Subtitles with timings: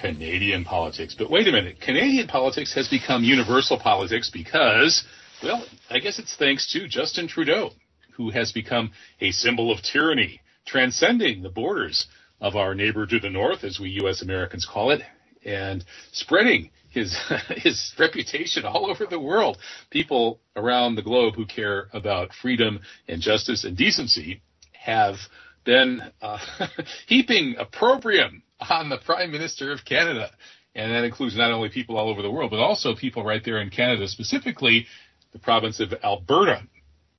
[0.00, 1.16] Canadian politics.
[1.18, 5.02] But wait a minute, Canadian politics has become universal politics because,
[5.42, 7.70] well, I guess it's thanks to Justin Trudeau,
[8.14, 12.06] who has become a symbol of tyranny, transcending the borders
[12.40, 14.22] of our neighbor to the north, as we U.S.
[14.22, 15.02] Americans call it,
[15.44, 17.16] and spreading his
[17.56, 19.58] his reputation all over the world.
[19.90, 25.16] People around the globe who care about freedom and justice and decency have
[25.64, 26.38] been uh,
[27.06, 30.30] heaping opprobrium on the Prime Minister of Canada.
[30.74, 33.60] And that includes not only people all over the world, but also people right there
[33.60, 34.86] in Canada, specifically
[35.32, 36.62] the province of Alberta,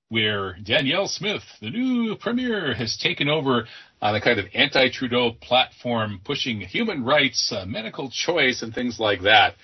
[0.09, 3.65] where Danielle Smith, the new premier, has taken over
[4.01, 9.21] on a kind of anti-Trudeau platform, pushing human rights, uh, medical choice, and things like
[9.21, 9.55] that.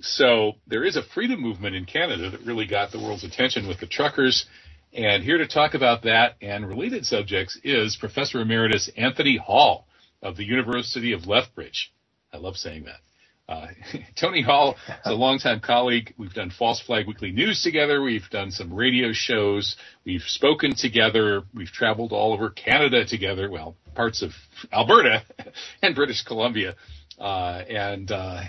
[0.00, 3.80] So there is a freedom movement in Canada that really got the world's attention with
[3.80, 4.46] the truckers.
[4.92, 9.86] And here to talk about that and related subjects is Professor Emeritus Anthony Hall
[10.22, 11.92] of the University of Lethbridge.
[12.32, 13.05] I love saying that.
[13.48, 13.68] Uh,
[14.20, 16.14] Tony Hall is a longtime colleague.
[16.18, 18.02] We've done False Flag Weekly News together.
[18.02, 19.76] We've done some radio shows.
[20.04, 21.42] We've spoken together.
[21.54, 23.50] We've traveled all over Canada together.
[23.50, 24.30] Well, parts of
[24.72, 25.24] Alberta
[25.82, 26.74] and British Columbia.
[27.18, 28.42] Uh, and uh,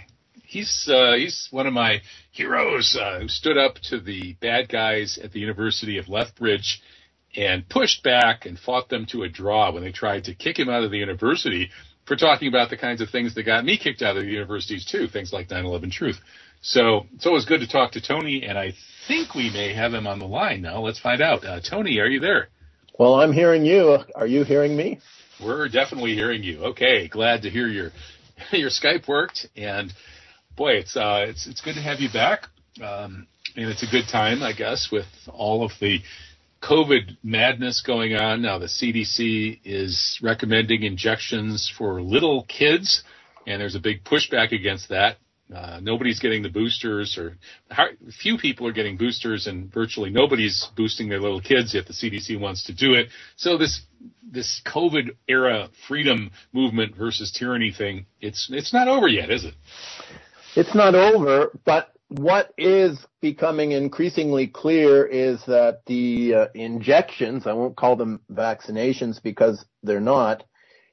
[0.43, 2.01] he's uh, he's one of my
[2.31, 6.81] heroes uh, who stood up to the bad guys at the University of Lethbridge
[7.35, 10.69] and pushed back and fought them to a draw when they tried to kick him
[10.69, 11.69] out of the university
[12.07, 14.85] for talking about the kinds of things that got me kicked out of the universities
[14.85, 16.19] too, things like 9/11 Truth.
[16.61, 18.73] So it's always good to talk to Tony, and I
[19.07, 20.81] think we may have him on the line now.
[20.81, 21.45] Let's find out.
[21.45, 22.49] Uh, Tony, are you there?
[22.97, 23.99] Well, I'm hearing you.
[24.15, 24.99] Are you hearing me?
[25.43, 26.63] We're definitely hearing you.
[26.65, 27.91] Okay, glad to hear your
[28.51, 29.93] your Skype worked, and
[30.55, 32.47] boy, it's uh, it's it's good to have you back.
[32.81, 35.99] Um, and it's a good time, I guess, with all of the
[36.67, 38.41] COVID madness going on.
[38.41, 43.03] Now, the CDC is recommending injections for little kids,
[43.45, 45.17] and there's a big pushback against that.
[45.55, 47.37] Uh, nobody's getting the boosters, or
[48.21, 51.85] few people are getting boosters, and virtually nobody's boosting their little kids yet.
[51.87, 53.07] The CDC wants to do it.
[53.37, 53.81] So this
[54.29, 59.53] this COVID era freedom movement versus tyranny thing, it's it's not over yet, is it?
[60.57, 67.53] It's not over, but what is becoming increasingly clear is that the uh, injections, I
[67.53, 70.43] won't call them vaccinations because they're not,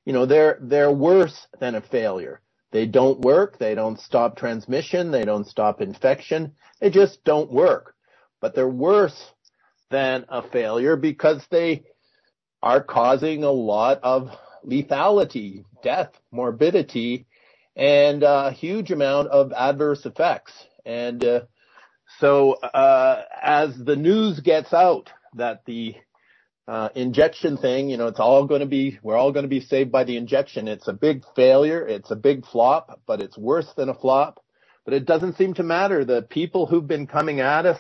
[0.05, 2.41] you know, they're, they're worse than a failure.
[2.73, 3.59] They don't work.
[3.59, 5.13] They don't stop transmission.
[5.13, 6.55] They don't stop infection.
[6.81, 7.95] They just don't work.
[8.41, 9.33] But they're worse
[9.91, 11.85] than a failure because they
[12.63, 14.31] are causing a lot of
[14.67, 17.27] lethality, death, morbidity,
[17.77, 20.53] and a huge amount of adverse effects.
[20.85, 21.41] And uh,
[22.21, 25.97] so uh, as the news gets out that the
[26.67, 29.61] uh, injection thing, you know, it's all going to be, we're all going to be
[29.61, 30.69] saved by the injection.
[30.69, 31.87] It's a big failure.
[31.87, 34.43] It's a big flop, but it's worse than a flop.
[34.85, 36.05] But it doesn't seem to matter.
[36.05, 37.79] The people who've been coming at us,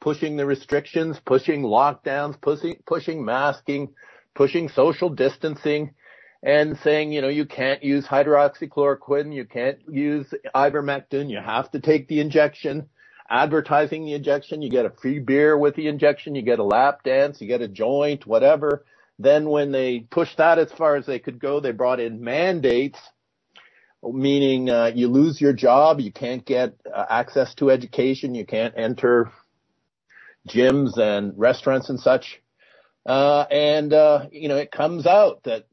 [0.00, 3.94] pushing the restrictions, pushing lockdowns, pushing, pushing masking,
[4.34, 5.94] pushing social distancing,
[6.46, 11.80] and saying, you know, you can't use hydroxychloroquine, you can't use ivermectin, you have to
[11.80, 12.88] take the injection,
[13.28, 17.02] advertising the injection, you get a free beer with the injection, you get a lap
[17.02, 18.84] dance, you get a joint, whatever.
[19.18, 23.00] Then when they pushed that as far as they could go, they brought in mandates,
[24.04, 28.74] meaning uh, you lose your job, you can't get uh, access to education, you can't
[28.76, 29.32] enter
[30.48, 32.40] gyms and restaurants and such.
[33.04, 35.66] Uh, and, uh, you know, it comes out that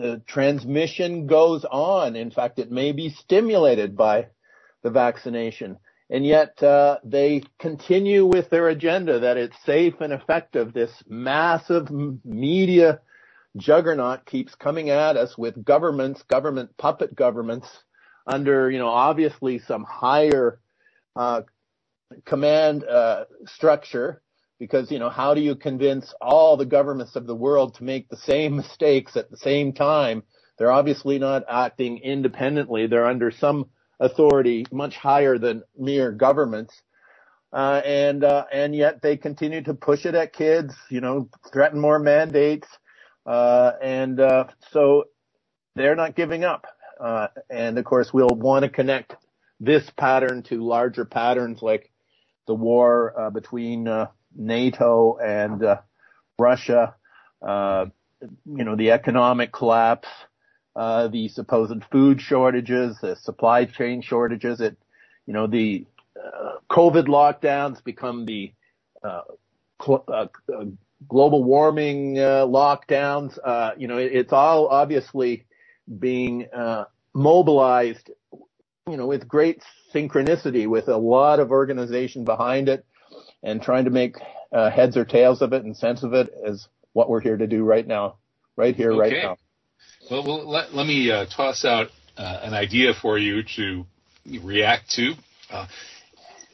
[0.00, 2.16] the transmission goes on.
[2.16, 4.28] In fact, it may be stimulated by
[4.82, 5.76] the vaccination.
[6.08, 10.72] And yet uh, they continue with their agenda that it's safe and effective.
[10.72, 11.88] This massive
[12.24, 13.00] media
[13.58, 17.68] juggernaut keeps coming at us with governments, government puppet governments
[18.26, 20.60] under, you know, obviously some higher
[21.14, 21.42] uh,
[22.24, 24.22] command uh, structure
[24.60, 28.08] because, you know, how do you convince all the governments of the world to make
[28.08, 30.22] the same mistakes at the same time?
[30.58, 32.86] They're obviously not acting independently.
[32.86, 36.74] They're under some authority much higher than mere governments.
[37.52, 41.80] Uh, and, uh, and yet they continue to push it at kids, you know, threaten
[41.80, 42.68] more mandates.
[43.26, 45.04] Uh, and, uh, so
[45.74, 46.66] they're not giving up.
[47.00, 49.16] Uh, and of course we'll want to connect
[49.58, 51.90] this pattern to larger patterns like
[52.46, 53.88] the war, uh, between,
[54.34, 55.76] NATO and uh,
[56.38, 56.94] Russia,
[57.46, 57.86] uh,
[58.20, 60.08] you know, the economic collapse,
[60.76, 64.60] uh, the supposed food shortages, the supply chain shortages.
[64.60, 64.76] It,
[65.26, 65.86] you know, the
[66.16, 68.52] uh, COVID lockdowns become the
[69.02, 69.22] uh,
[69.82, 70.26] cl- uh,
[71.08, 73.38] global warming lockdowns.
[73.78, 75.46] you know, it, it's all obviously
[75.98, 76.46] being
[77.14, 78.10] mobilized,
[78.88, 79.62] you know, with great
[79.92, 82.84] synchronicity, with a lot of organization behind it,
[83.42, 84.16] and trying to make
[84.52, 87.64] heads or tails of it and sense of it is what we're here to do
[87.64, 88.16] right now,
[88.56, 89.00] right here, okay.
[89.00, 89.36] right now.
[90.10, 93.86] Well, well let, let me uh, toss out uh, an idea for you to
[94.42, 95.14] react to.
[95.50, 95.66] Uh,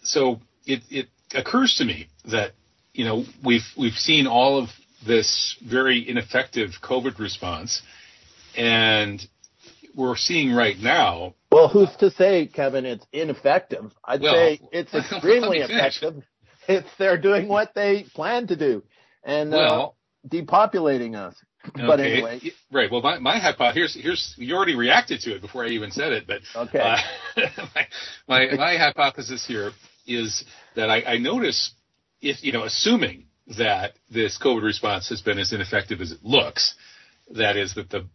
[0.03, 2.53] so it, it occurs to me that
[2.93, 4.69] you know we've we've seen all of
[5.07, 7.83] this very ineffective COVID response,
[8.57, 9.27] and
[9.95, 11.35] we're seeing right now.
[11.51, 13.93] Well, who's to say, Kevin, it's ineffective?
[14.05, 16.23] I'd well, say it's extremely effective.
[16.69, 18.83] It's they're doing what they plan to do,
[19.25, 19.91] and uh,
[20.27, 21.35] depopulating us.
[21.75, 22.41] But anyway,
[22.71, 22.91] right.
[22.91, 26.13] Well, my my hypothesis here's here's you already reacted to it before I even said
[26.13, 26.79] it, but okay.
[26.79, 27.43] Uh,
[27.75, 27.87] my,
[28.29, 29.73] my my hypothesis here
[30.07, 30.45] is
[30.77, 31.73] that I, I notice
[32.21, 33.27] if you know assuming
[33.59, 36.75] that this COVID response has been as ineffective as it looks,
[37.31, 38.07] that is that the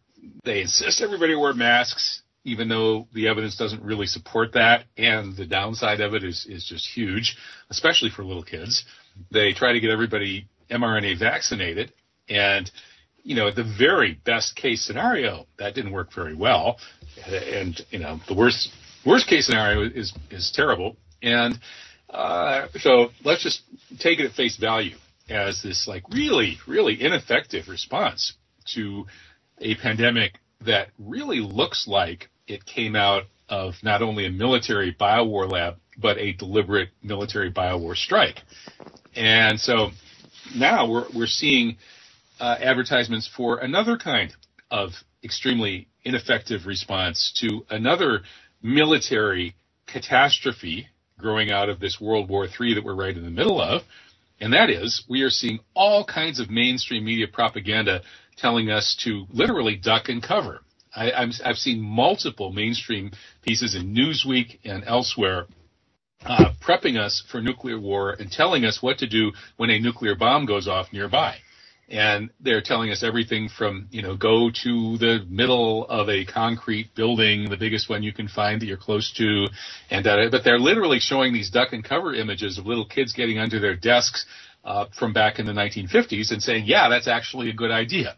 [0.44, 5.46] they insist everybody wear masks, even though the evidence doesn't really support that, and the
[5.46, 7.38] downside of it is is just huge,
[7.70, 8.86] especially for little kids.
[9.32, 11.94] They try to get everybody mRNA vaccinated,
[12.30, 12.72] and
[13.24, 16.78] you know, at the very best case scenario, that didn't work very well.
[17.28, 18.70] And, you know, the worst,
[19.06, 20.98] worst case scenario is, is terrible.
[21.22, 21.60] And,
[22.10, 23.62] uh, so let's just
[24.00, 24.98] take it at face value
[25.30, 28.34] as this like really, really ineffective response
[28.74, 29.06] to
[29.60, 35.50] a pandemic that really looks like it came out of not only a military biowar
[35.50, 38.40] lab, but a deliberate military biowar strike.
[39.16, 39.92] And so
[40.56, 41.78] now we're, we're seeing
[42.40, 44.34] uh, advertisements for another kind
[44.70, 44.92] of
[45.24, 48.22] extremely ineffective response to another
[48.64, 49.54] military
[49.86, 50.88] catastrophe
[51.20, 53.84] growing out of this World War III that we're right in the middle of.
[54.40, 58.02] And that is, we are seeing all kinds of mainstream media propaganda
[58.38, 60.62] telling us to literally duck and cover.
[60.96, 63.12] I, have seen multiple mainstream
[63.42, 65.48] pieces in Newsweek and elsewhere
[66.26, 70.16] uh, prepping us for nuclear war and telling us what to do when a nuclear
[70.16, 71.36] bomb goes off nearby
[71.92, 76.96] and they're telling us everything from you know go to the middle of a concrete
[76.96, 79.48] building, the biggest one you can find that you're close to,
[79.90, 83.38] and uh, but they're literally showing these duck and cover images of little kids getting
[83.38, 84.26] under their desks
[84.64, 88.16] uh, from back in the 1950s and saying, yeah, that's actually a good idea.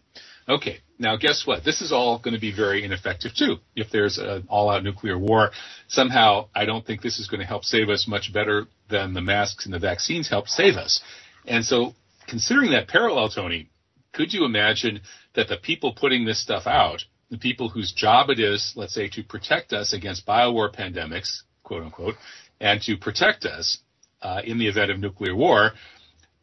[0.47, 1.63] Okay, now guess what?
[1.63, 3.57] This is all going to be very ineffective too.
[3.75, 5.51] If there's an all-out nuclear war,
[5.87, 9.21] somehow I don't think this is going to help save us much better than the
[9.21, 11.01] masks and the vaccines help save us.
[11.47, 11.93] And so
[12.27, 13.69] considering that parallel, Tony,
[14.13, 15.01] could you imagine
[15.35, 19.07] that the people putting this stuff out, the people whose job it is, let's say,
[19.09, 22.15] to protect us against biowar pandemics, quote unquote,
[22.59, 23.79] and to protect us
[24.21, 25.71] uh, in the event of nuclear war,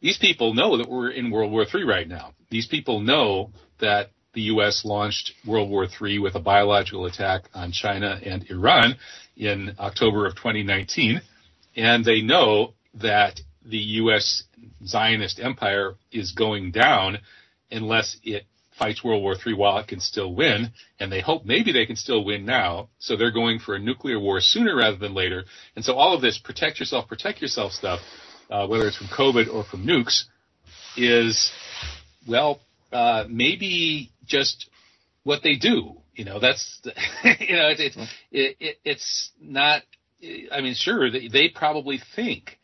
[0.01, 2.33] these people know that we're in World War III right now.
[2.49, 4.83] These people know that the U.S.
[4.85, 8.95] launched World War III with a biological attack on China and Iran
[9.37, 11.21] in October of 2019,
[11.75, 14.43] and they know that the U.S.
[14.85, 17.19] Zionist empire is going down
[17.71, 18.45] unless it
[18.77, 21.95] fights World War III while it can still win, and they hope maybe they can
[21.95, 22.89] still win now.
[22.99, 25.43] So they're going for a nuclear war sooner rather than later.
[25.75, 27.99] And so all of this protect yourself, protect yourself stuff,
[28.51, 30.25] uh, whether it's from COVID or from nukes,
[30.97, 31.51] is
[32.27, 32.59] well
[32.91, 34.69] uh, maybe just
[35.23, 35.97] what they do.
[36.13, 37.97] You know, that's you know, it's it's,
[38.31, 39.83] it, it, it's not.
[40.51, 42.59] I mean, sure, they, they probably think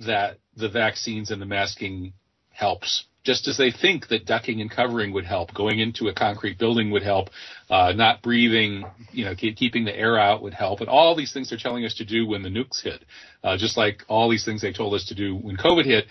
[0.00, 2.14] that the vaccines and the masking
[2.48, 3.04] helps.
[3.24, 6.90] Just as they think that ducking and covering would help, going into a concrete building
[6.90, 7.30] would help,
[7.70, 11.48] uh, not breathing, you know, keeping the air out would help, and all these things
[11.48, 13.04] they're telling us to do when the nukes hit,
[13.44, 16.06] uh, just like all these things they told us to do when COVID hit.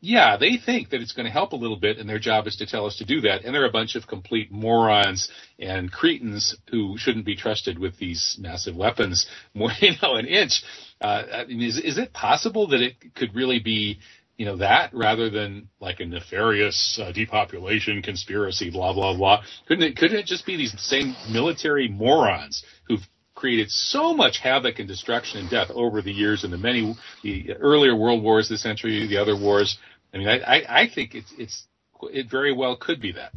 [0.00, 2.56] Yeah, they think that it's going to help a little bit, and their job is
[2.56, 3.44] to tell us to do that.
[3.44, 8.36] And they're a bunch of complete morons and cretins who shouldn't be trusted with these
[8.38, 10.62] massive weapons, more you know, an inch.
[11.00, 13.98] Uh, I mean, is is it possible that it could really be
[14.36, 19.42] you know, that rather than like a nefarious uh, depopulation conspiracy, blah, blah, blah.
[19.66, 24.78] Couldn't it, couldn't it just be these same military morons who've created so much havoc
[24.78, 28.62] and destruction and death over the years in the many, the earlier world wars this
[28.62, 29.78] century, the other wars?
[30.12, 31.66] I mean, I, I, I think it's, it's,
[32.02, 33.32] it very well could be that.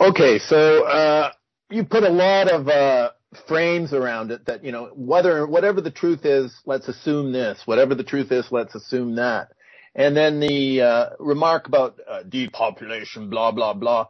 [0.00, 0.38] Okay.
[0.38, 1.32] So, uh,
[1.70, 3.10] you put a lot of, uh,
[3.48, 7.94] frames around it that, you know, whether, whatever the truth is, let's assume this, whatever
[7.94, 9.52] the truth is, let's assume that.
[9.94, 14.08] And then the uh, remark about uh, depopulation, blah blah blah.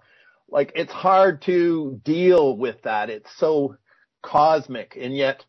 [0.48, 3.10] Like it's hard to deal with that.
[3.10, 3.76] It's so
[4.22, 5.44] cosmic, and yet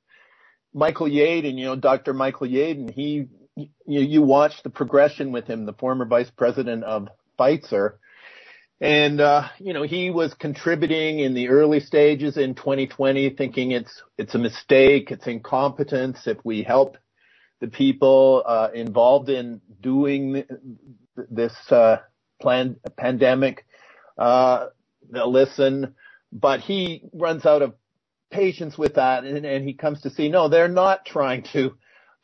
[0.73, 2.13] Michael Yeadon, you know, Dr.
[2.13, 7.07] Michael Yeadon, he you, you watch the progression with him, the former vice president of
[7.39, 7.93] Pfizer,
[8.81, 14.01] and, uh, you know, he was contributing in the early stages in 2020, thinking it's,
[14.17, 15.11] it's a mistake.
[15.11, 16.27] It's incompetence.
[16.27, 16.97] If we help
[17.61, 20.43] the people, uh, involved in doing
[21.15, 21.97] this, uh,
[22.41, 23.65] plan, pandemic,
[24.17, 24.67] uh,
[25.09, 25.95] listen,
[26.31, 27.73] but he runs out of
[28.31, 31.75] patience with that and, and he comes to see, no, they're not trying to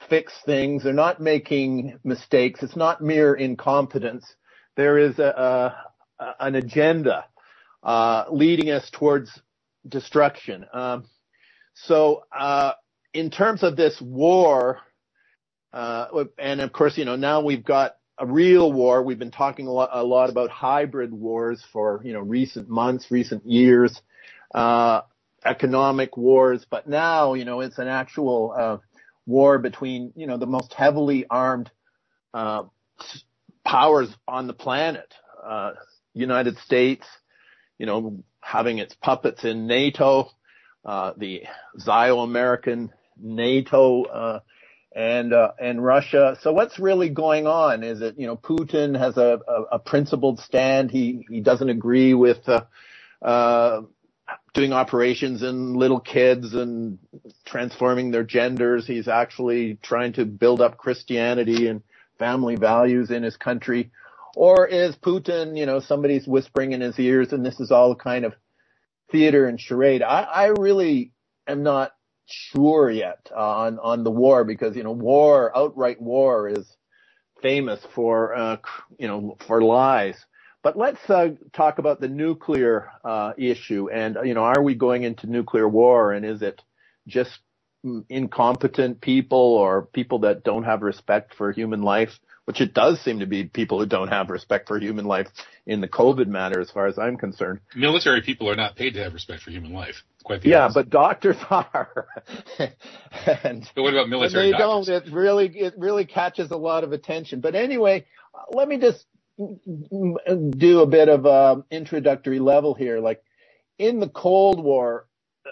[0.09, 0.83] fix things.
[0.83, 2.63] They're not making mistakes.
[2.63, 4.35] It's not mere incompetence.
[4.75, 5.75] There is a,
[6.39, 7.25] an agenda
[7.83, 9.41] uh, leading us towards
[9.87, 10.65] destruction.
[10.73, 11.05] Um,
[11.73, 12.73] so, uh,
[13.13, 14.79] in terms of this war,
[15.73, 19.01] of course, you know, now we've got a real war.
[19.01, 23.99] We've been talking a lot, about hybrid wars for you know recent months, recent years,
[24.53, 25.01] uh,
[25.43, 28.77] economic wars, but now you know it's an actual uh,
[29.25, 31.71] war between you know the most heavily armed
[32.33, 32.63] uh,
[33.65, 35.13] powers on the planet.
[35.43, 35.71] Uh,
[36.13, 37.05] United States,
[37.77, 40.29] you know, having its puppets in NATO,
[40.85, 41.43] uh, the
[41.79, 44.39] Zio-American NATO, uh,
[44.93, 46.37] and, uh, and Russia.
[46.41, 47.83] So what's really going on?
[47.83, 50.91] Is it, you know, Putin has a, a, a principled stand.
[50.91, 52.65] He, he doesn't agree with, uh,
[53.21, 53.81] uh,
[54.53, 56.99] doing operations in little kids and
[57.45, 58.85] transforming their genders.
[58.85, 61.81] He's actually trying to build up Christianity and
[62.19, 63.91] family values in his country.
[64.35, 68.25] Or is Putin, you know, somebody's whispering in his ears and this is all kind
[68.25, 68.33] of
[69.11, 70.01] theater and charade?
[70.03, 71.11] I, I really
[71.47, 71.93] am not
[72.31, 76.77] sure yet on, on the war because, you know, war, outright war is
[77.41, 78.57] famous for, uh,
[78.97, 80.25] you know, for lies.
[80.63, 85.03] But let's uh, talk about the nuclear uh, issue and, you know, are we going
[85.03, 86.61] into nuclear war and is it
[87.07, 87.39] just
[88.09, 93.19] incompetent people or people that don't have respect for human life which it does seem
[93.19, 95.27] to be people who don't have respect for human life
[95.65, 97.59] in the COVID matter, as far as I'm concerned.
[97.75, 100.03] Military people are not paid to have respect for human life.
[100.23, 100.73] Quite the yeah, opposite.
[100.75, 102.07] but doctors are.
[103.43, 104.51] and but what about military?
[104.51, 104.87] They doctors?
[104.87, 105.07] don't.
[105.07, 107.41] It really, it really catches a lot of attention.
[107.41, 108.05] But anyway,
[108.51, 109.05] let me just
[109.37, 112.99] do a bit of a introductory level here.
[112.99, 113.23] Like
[113.77, 115.07] in the Cold War,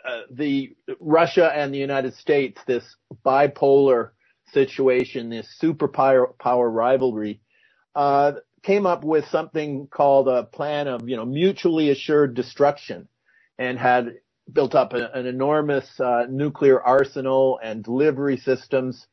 [0.07, 2.83] uh, the Russia and the United States, this
[3.25, 4.11] bipolar
[4.53, 7.41] situation, this superpower power rivalry,
[7.95, 13.07] uh, came up with something called a plan of, you know, mutually assured destruction
[13.57, 14.15] and had
[14.51, 19.07] built up a, an enormous uh, nuclear arsenal and delivery systems.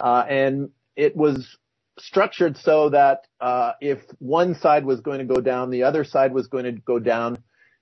[0.00, 1.56] Uh, and it was
[1.98, 6.32] structured so that uh, if one side was going to go down, the other side
[6.32, 7.38] was going to go down.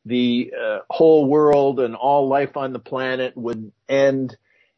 [0.07, 4.37] The uh, whole world and all life on the planet would end,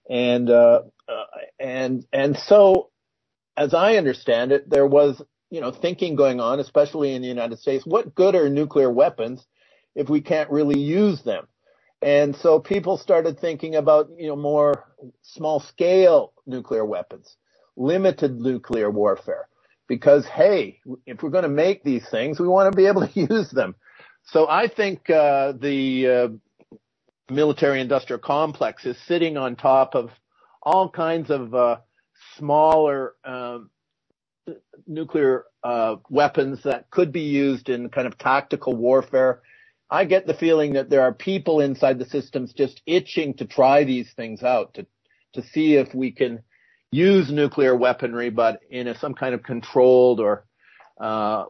[0.09, 1.25] and uh, uh,
[1.59, 2.91] and and so,
[3.57, 7.59] as I understand it, there was you know thinking going on, especially in the United
[7.59, 7.87] States.
[7.87, 9.45] What good are nuclear weapons
[9.95, 11.47] if we can't really use them?
[12.03, 14.85] And so people started thinking about you know more
[15.23, 17.37] small scale nuclear weapons,
[17.77, 19.49] limited nuclear warfare,
[19.89, 23.21] because hey, if we're going to make these things, we want to be able to
[23.31, 23.75] use them.
[24.25, 26.29] So I think uh, the uh,
[27.31, 30.11] military industrial complex is sitting on top of
[30.63, 31.77] all kinds of uh,
[32.37, 33.71] smaller um,
[34.87, 39.43] nuclear uh, weapons that could be used in kind of tactical warfare.
[39.91, 43.85] I get the feeling that there are people inside the systems just itching to try
[43.85, 44.87] these things out to
[45.35, 46.43] to see if we can
[46.91, 50.47] use nuclear weaponry, but in a, some kind of controlled or
[50.99, 51.45] uh,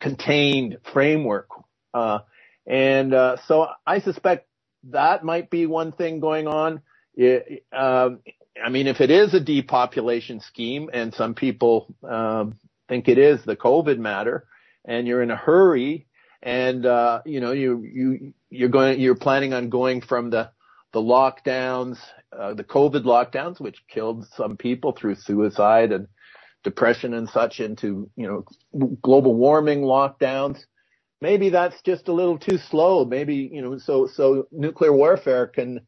[0.00, 1.48] contained framework.
[1.92, 2.20] Uh,
[2.66, 4.47] and uh, so I suspect
[4.84, 6.82] that might be one thing going on.
[7.14, 8.20] It, um,
[8.62, 12.58] I mean, if it is a depopulation scheme, and some people um,
[12.88, 14.46] think it is the COVID matter,
[14.84, 16.06] and you're in a hurry,
[16.42, 20.50] and uh, you know you you you're going you're planning on going from the
[20.92, 21.98] the lockdowns,
[22.36, 26.08] uh, the COVID lockdowns, which killed some people through suicide and
[26.64, 28.44] depression and such, into you know
[29.02, 30.64] global warming lockdowns.
[31.20, 33.04] Maybe that's just a little too slow.
[33.04, 35.80] Maybe you know so so nuclear warfare can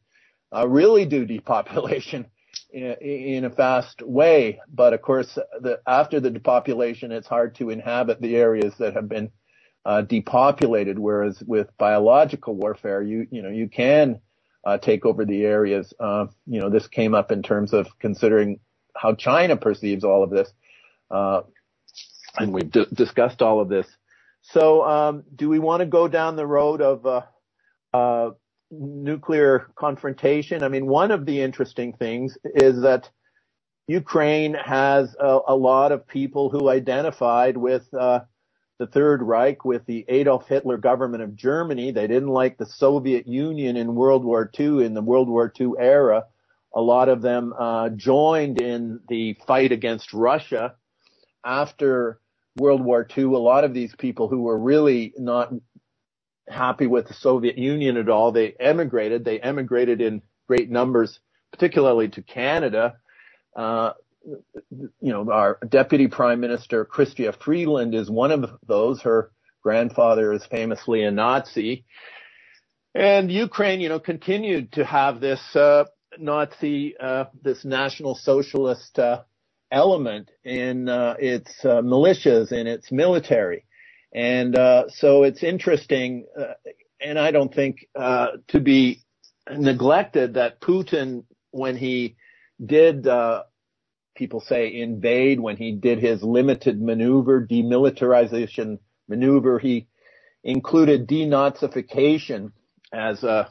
[0.55, 2.27] uh, really do depopulation
[2.73, 4.59] in, in a fast way.
[4.73, 9.09] But of course, the, after the depopulation, it's hard to inhabit the areas that have
[9.09, 9.31] been
[9.85, 10.99] uh, depopulated.
[10.99, 14.19] Whereas with biological warfare, you you know you can
[14.65, 15.93] uh, take over the areas.
[15.99, 18.59] Uh, you know, this came up in terms of considering
[18.95, 20.51] how China perceives all of this.
[21.09, 21.41] Uh,
[22.37, 23.87] and we've d- discussed all of this.
[24.41, 27.21] So, um, do we want to go down the road of uh,
[27.93, 28.31] uh,
[28.71, 30.63] nuclear confrontation?
[30.63, 33.09] I mean, one of the interesting things is that
[33.87, 38.21] Ukraine has a, a lot of people who identified with uh,
[38.79, 41.91] the Third Reich, with the Adolf Hitler government of Germany.
[41.91, 45.73] They didn't like the Soviet Union in World War II, in the World War II
[45.77, 46.25] era.
[46.73, 50.75] A lot of them uh, joined in the fight against Russia
[51.45, 52.19] after
[52.57, 55.53] World War II, a lot of these people who were really not
[56.47, 59.23] happy with the Soviet Union at all, they emigrated.
[59.23, 61.19] They emigrated in great numbers,
[61.51, 62.95] particularly to Canada.
[63.55, 63.93] Uh,
[64.69, 69.01] you know, our deputy prime minister, Chrystia Freeland, is one of those.
[69.01, 69.31] Her
[69.63, 71.85] grandfather is famously a Nazi.
[72.93, 75.85] And Ukraine, you know, continued to have this, uh,
[76.19, 79.21] Nazi, uh, this National Socialist, uh,
[79.71, 83.65] element in uh, its uh, militias and its military.
[84.13, 86.53] And uh, so it's interesting, uh,
[86.99, 89.03] and I don't think uh, to be
[89.49, 92.15] neglected that Putin, when he
[92.63, 93.43] did, uh,
[94.15, 99.87] people say invade, when he did his limited maneuver, demilitarization maneuver, he
[100.43, 102.51] included denazification
[102.93, 103.49] as a,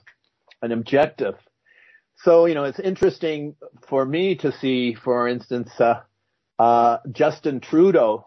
[0.60, 1.36] an objective.
[2.16, 3.56] So, you know, it's interesting
[3.88, 6.00] for me to see, for instance, uh,
[6.60, 8.26] uh, Justin Trudeau,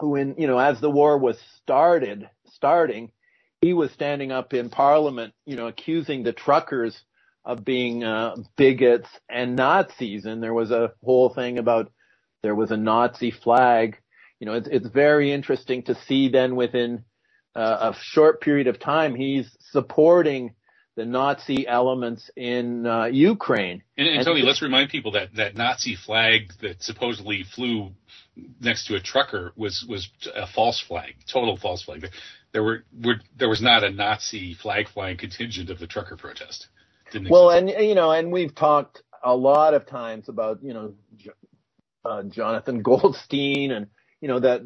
[0.00, 3.10] who in, you know, as the war was started, starting,
[3.62, 6.94] he was standing up in parliament, you know, accusing the truckers
[7.42, 10.26] of being, uh, bigots and Nazis.
[10.26, 11.90] And there was a whole thing about
[12.42, 13.96] there was a Nazi flag.
[14.38, 17.02] You know, it's, it's very interesting to see then within
[17.54, 20.54] uh, a short period of time, he's supporting
[20.96, 23.82] the Nazi elements in uh, Ukraine.
[23.96, 27.90] And, and, and Tony, let's remind people that that Nazi flag that supposedly flew
[28.60, 32.08] next to a trucker was was a false flag, total false flag.
[32.52, 36.68] There were, were there was not a Nazi flag flying contingent of the trucker protest.
[37.28, 40.94] well, and you know, and we've talked a lot of times about you know
[42.06, 43.86] uh, Jonathan Goldstein and
[44.22, 44.62] you know that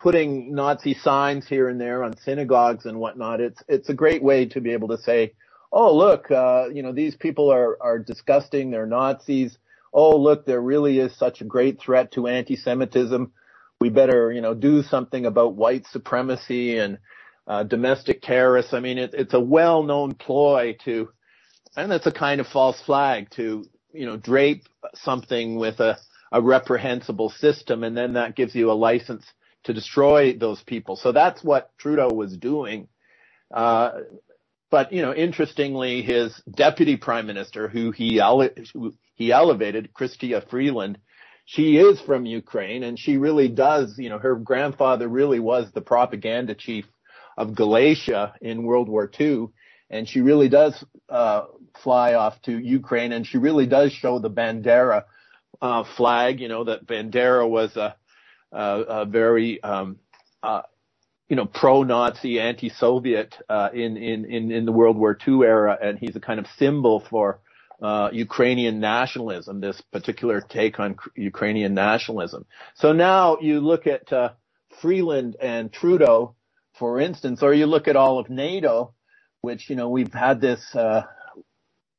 [0.00, 3.40] putting Nazi signs here and there on synagogues and whatnot.
[3.40, 5.32] It's it's a great way to be able to say
[5.74, 9.58] oh look, uh, you know these people are are disgusting, they're Nazis.
[9.92, 13.32] Oh look, there really is such a great threat to anti-Semitism.
[13.80, 16.98] We better you know do something about white supremacy and
[17.46, 18.72] uh, domestic terrorists.
[18.72, 21.10] I mean, it, it's a well-known ploy to,
[21.76, 25.98] and it's a kind of false flag to you know drape something with a
[26.32, 29.24] a reprehensible system, and then that gives you a license
[29.64, 30.96] to destroy those people.
[30.96, 32.88] So that's what Trudeau was doing.
[33.52, 34.00] Uh,
[34.74, 40.50] but you know, interestingly, his deputy prime minister, who he ele- who he elevated, Chrystia
[40.50, 40.98] Freeland,
[41.44, 43.96] she is from Ukraine, and she really does.
[43.96, 46.86] You know, her grandfather really was the propaganda chief
[47.38, 49.46] of Galicia in World War II,
[49.90, 51.42] and she really does uh,
[51.80, 55.04] fly off to Ukraine, and she really does show the Bandera
[55.62, 56.40] uh, flag.
[56.40, 57.94] You know that Bandera was a,
[58.50, 60.00] a, a very um,
[60.42, 60.62] uh,
[61.34, 66.14] you know, pro-Nazi, anti-Soviet uh, in, in in the World War II era, and he's
[66.14, 67.40] a kind of symbol for
[67.82, 69.60] uh, Ukrainian nationalism.
[69.60, 72.46] This particular take on Ukrainian nationalism.
[72.76, 74.28] So now you look at uh,
[74.80, 76.36] Freeland and Trudeau,
[76.78, 78.94] for instance, or you look at all of NATO,
[79.40, 81.02] which you know we've had this uh,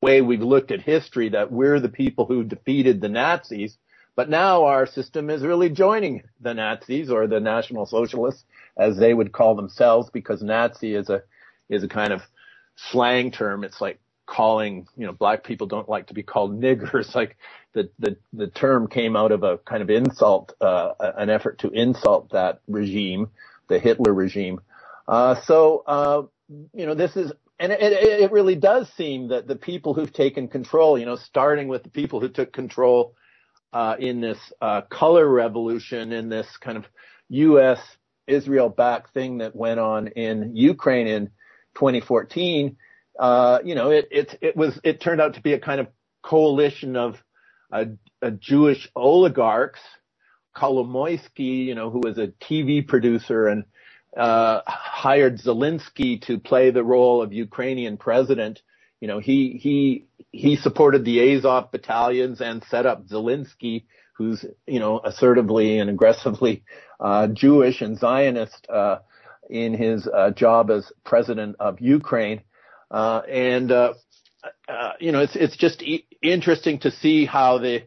[0.02, 3.78] way we've looked at history that we're the people who defeated the Nazis.
[4.16, 8.46] But now our system is really joining the Nazis or the National Socialists
[8.78, 11.24] as they would call themselves because Nazi is a,
[11.70, 12.22] is a kind of
[12.76, 13.64] slang term.
[13.64, 17.14] It's like calling, you know, black people don't like to be called niggers.
[17.16, 17.38] Like
[17.74, 21.70] the, the, the term came out of a kind of insult, uh, an effort to
[21.70, 23.30] insult that regime,
[23.68, 24.62] the Hitler regime.
[25.08, 26.24] Uh, so, uh,
[26.74, 30.48] you know, this is, and it, it really does seem that the people who've taken
[30.48, 33.14] control, you know, starting with the people who took control,
[33.72, 36.86] uh, in this, uh, color revolution in this kind of
[37.30, 37.80] U.S.
[38.28, 41.28] Israel back thing that went on in Ukraine in
[41.76, 42.78] 2014,
[43.20, 45.88] uh, you know, it, it, it was, it turned out to be a kind of
[46.22, 47.22] coalition of
[47.72, 47.88] a,
[48.22, 49.80] a Jewish oligarchs,
[50.56, 53.66] Kolomoisky, you know, who was a TV producer and,
[54.18, 58.62] uh, hired Zelensky to play the role of Ukrainian president.
[59.02, 63.84] You know, he, he, he supported the Azov battalions and set up Zelensky
[64.18, 66.64] who's you know assertively and aggressively
[67.00, 69.00] uh, Jewish and Zionist uh,
[69.50, 72.42] in his uh, job as president of Ukraine,
[72.92, 73.94] uh, and uh,
[74.68, 77.84] uh, you know it's it's just e- interesting to see how the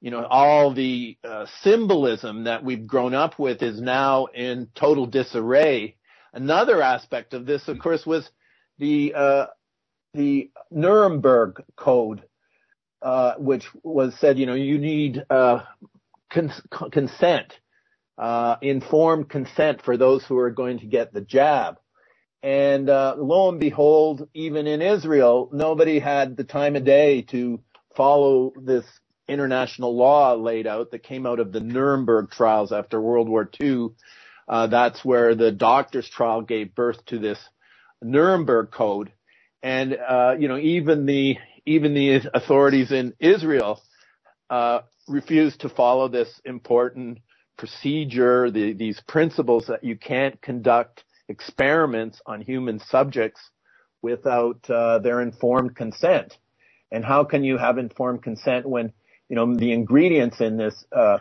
[0.00, 5.06] you know, all the uh, symbolism that we've grown up with is now in total
[5.06, 5.96] disarray.
[6.32, 8.28] Another aspect of this, of course, was
[8.78, 9.46] the uh,
[10.14, 12.22] the Nuremberg Code,
[13.02, 15.60] uh, which was said, you know, you need uh,
[16.30, 17.52] cons- consent,
[18.16, 21.78] uh, informed consent for those who are going to get the jab.
[22.42, 27.60] And uh, lo and behold, even in Israel, nobody had the time of day to
[27.96, 28.84] follow this
[29.28, 33.88] international law laid out that came out of the Nuremberg trials after World War II.
[34.48, 37.38] Uh, that's where the doctor's trial gave birth to this
[38.02, 39.12] Nuremberg Code.
[39.62, 41.36] And, uh, you know, even the,
[41.68, 43.82] even the authorities in Israel,
[44.50, 47.18] uh, refused to follow this important
[47.56, 53.40] procedure, the, these principles that you can't conduct experiments on human subjects
[54.00, 56.36] without uh, their informed consent.
[56.90, 58.92] And how can you have informed consent when
[59.28, 61.18] you know, the ingredients in this, uh,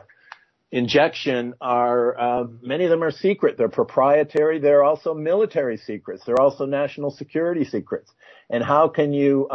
[0.72, 3.58] injection are, uh, many of them are secret.
[3.58, 4.60] They're proprietary.
[4.60, 6.24] They're also military secrets.
[6.26, 8.12] They're also national security secrets.
[8.50, 9.48] And how can you,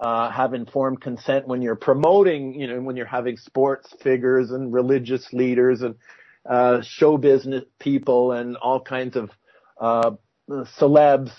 [0.00, 4.72] uh, have informed consent when you're promoting, you know, when you're having sports figures and
[4.72, 5.94] religious leaders and,
[6.48, 9.30] uh, show business people and all kinds of,
[9.80, 10.10] uh,
[10.78, 11.30] celebs,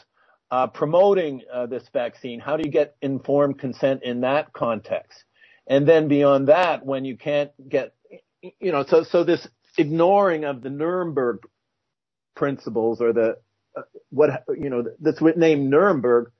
[0.52, 2.40] uh, promoting, uh, this vaccine?
[2.40, 5.24] How do you get informed consent in that context?
[5.68, 7.94] And then beyond that, when you can't get,
[8.42, 11.40] you know, so, so this ignoring of the Nuremberg
[12.36, 13.38] principles or the,
[13.76, 16.32] uh, what, you know, this name Nuremberg,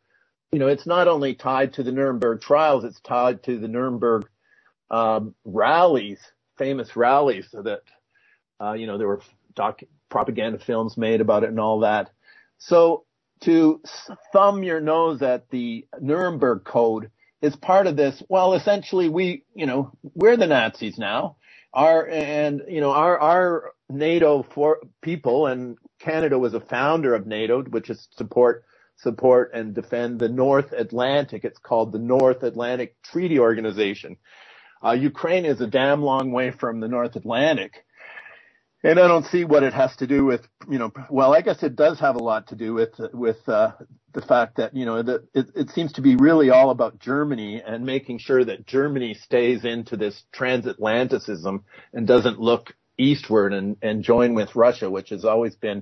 [0.52, 4.28] you know, it's not only tied to the Nuremberg trials, it's tied to the Nuremberg,
[4.90, 6.20] um, rallies,
[6.58, 7.82] famous rallies that,
[8.62, 9.22] uh, you know, there were
[9.56, 12.12] doc, propaganda films made about it and all that.
[12.58, 13.06] So
[13.42, 13.82] to
[14.32, 18.24] thumb your nose at the Nuremberg Code is part of this.
[18.30, 21.38] Well, essentially we, you know, we're the Nazis now.
[21.74, 27.28] Our, and, you know, our, our NATO for people and Canada was a founder of
[27.28, 28.64] NATO, which is support,
[28.98, 31.44] support and defend the North Atlantic.
[31.44, 34.18] It's called the North Atlantic Treaty Organization.
[34.84, 37.86] Uh, Ukraine is a damn long way from the North Atlantic.
[38.84, 41.64] And I don't see what it has to do with, you know, well, I guess
[41.64, 43.72] it does have a lot to do with, with, uh,
[44.14, 47.64] the fact that, you know, that it, it seems to be really all about Germany
[47.66, 54.04] and making sure that Germany stays into this transatlanticism and doesn't look eastward and, and
[54.04, 55.82] join with Russia, which has always been,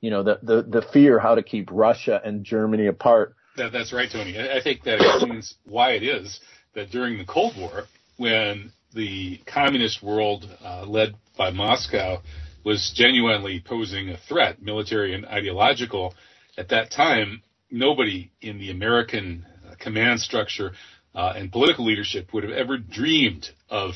[0.00, 3.34] you know, the, the, the fear how to keep Russia and Germany apart.
[3.56, 4.38] That, that's right, Tony.
[4.38, 6.40] I think that explains why it is
[6.74, 7.84] that during the Cold War,
[8.18, 12.20] when the communist world, uh, led by Moscow,
[12.64, 16.14] was genuinely posing a threat, military and ideological.
[16.58, 20.72] At that time, nobody in the American uh, command structure
[21.14, 23.94] uh, and political leadership would have ever dreamed of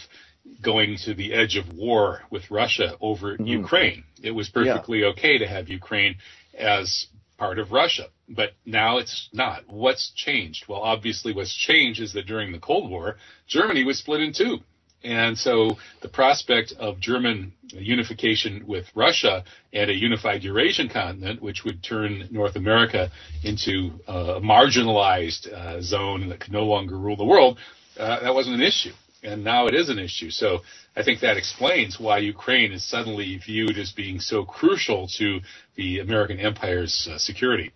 [0.63, 3.47] going to the edge of war with Russia over mm-hmm.
[3.47, 4.05] Ukraine.
[4.23, 5.07] It was perfectly yeah.
[5.07, 6.17] okay to have Ukraine
[6.57, 7.07] as
[7.39, 9.65] part of Russia, but now it's not.
[9.67, 10.65] What's changed?
[10.69, 14.59] Well, obviously what's changed is that during the Cold War, Germany was split in two.
[15.03, 21.65] And so the prospect of German unification with Russia and a unified Eurasian continent, which
[21.65, 23.11] would turn North America
[23.43, 27.59] into a marginalized uh, zone that could no longer rule the world,
[27.99, 28.93] uh, that wasn't an issue.
[29.23, 30.31] And now it is an issue.
[30.31, 30.61] So
[30.97, 35.41] I think that explains why Ukraine is suddenly viewed as being so crucial to
[35.77, 37.73] the American empire's uh, security.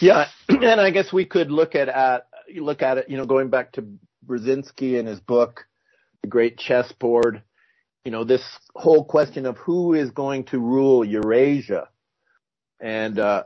[0.00, 3.48] Yeah, and I guess we could look at, at look at it, you know, going
[3.48, 3.84] back to
[4.26, 5.66] Brzezinski and his book
[6.26, 7.42] the great chessboard.
[8.04, 8.42] You know, this
[8.74, 11.88] whole question of who is going to rule Eurasia.
[12.80, 13.44] And, uh,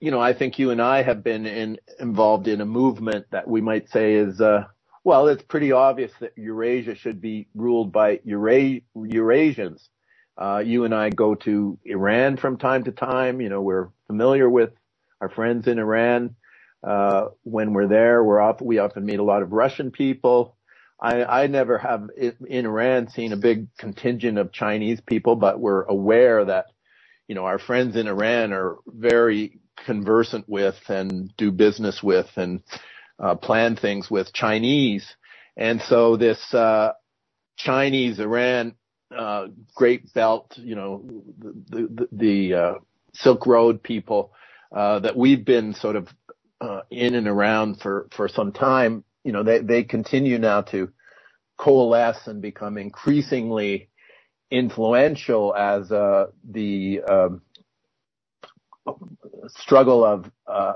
[0.00, 3.48] you know, I think you and I have been in, involved in a movement that
[3.48, 4.64] we might say is, uh,
[5.06, 9.88] well, it's pretty obvious that Eurasia should be ruled by Eura- Eurasians.
[10.36, 13.40] Uh, you and I go to Iran from time to time.
[13.40, 14.70] You know, we're familiar with
[15.20, 16.34] our friends in Iran.
[16.82, 20.56] Uh, when we're there, we're off, we often meet a lot of Russian people.
[21.00, 25.84] I, I never have in Iran seen a big contingent of Chinese people, but we're
[25.84, 26.66] aware that,
[27.28, 32.60] you know, our friends in Iran are very conversant with and do business with and
[33.42, 35.06] plan things with Chinese.
[35.56, 36.92] And so this, uh,
[37.56, 38.74] Chinese Iran,
[39.16, 41.02] uh, Great Belt, you know,
[41.38, 42.74] the, the, the, uh,
[43.14, 44.32] Silk Road people,
[44.74, 46.08] uh, that we've been sort of,
[46.60, 50.88] uh, in and around for, for some time you know, they, they continue now to
[51.58, 53.88] coalesce and become increasingly
[54.52, 57.42] influential as uh, the um,
[59.48, 60.74] struggle of uh,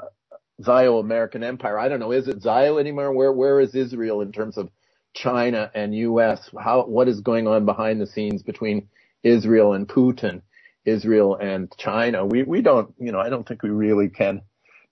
[0.65, 1.79] Zio American Empire.
[1.79, 3.13] I don't know, is it Zio anymore?
[3.13, 4.71] Where where is Israel in terms of
[5.15, 6.51] China and U.S.
[6.59, 8.89] How what is going on behind the scenes between
[9.23, 10.43] Israel and Putin,
[10.85, 12.27] Israel and China?
[12.27, 14.43] We we don't you know I don't think we really can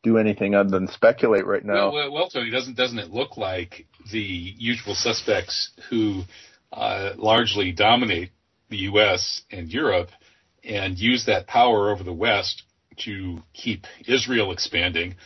[0.03, 1.91] do anything other than speculate right now.
[1.91, 6.23] Well, well, well Tony, doesn't doesn't it look like the usual suspects who
[6.73, 8.31] uh, largely dominate
[8.71, 9.43] the U.S.
[9.51, 10.11] and Europe
[10.65, 12.65] and use that power over the West
[12.99, 15.17] to keep Israel expanding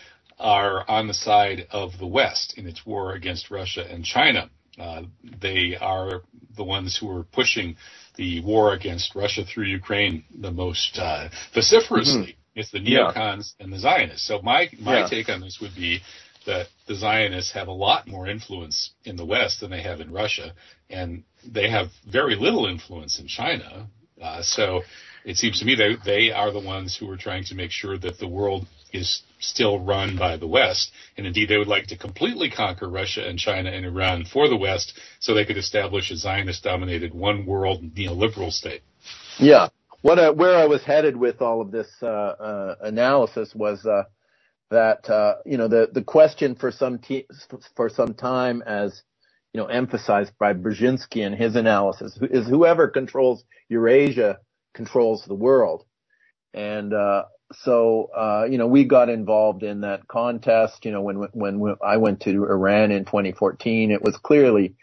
[0.43, 4.51] are on the side of the West in its war against Russia and China.
[4.79, 5.03] Uh,
[5.41, 6.23] they are
[6.57, 7.77] the ones who are pushing
[8.17, 12.33] the war against Russia through Ukraine the most uh, vociferously.
[12.33, 12.59] Mm-hmm.
[12.61, 13.65] It's the neocons yeah.
[13.65, 14.27] and the Zionists.
[14.27, 15.09] So my my yeah.
[15.09, 16.01] take on this would be
[16.45, 20.11] that the Zionists have a lot more influence in the West than they have in
[20.11, 20.53] Russia,
[20.91, 23.89] and they have very little influence in China.
[24.21, 24.83] Uh, so
[25.25, 27.97] it seems to me that they are the ones who are trying to make sure
[27.97, 30.93] that the world is still run by the West.
[31.17, 34.57] And indeed, they would like to completely conquer Russia and China and Iran for the
[34.57, 38.83] West so they could establish a Zionist dominated one world neoliberal state.
[39.39, 39.69] Yeah.
[40.03, 44.05] What, uh, where I was headed with all of this, uh, uh, analysis was, uh,
[44.71, 47.01] that, uh, you know, the, the question for some,
[47.77, 49.03] for some time as,
[49.53, 54.39] you know, emphasized by Brzezinski in his analysis is whoever controls Eurasia
[54.73, 55.85] controls the world.
[56.55, 56.93] And,
[57.63, 60.85] so, uh, you know, we got involved in that contest.
[60.85, 64.75] You know, when, when I went to Iran in 2014, it was clearly,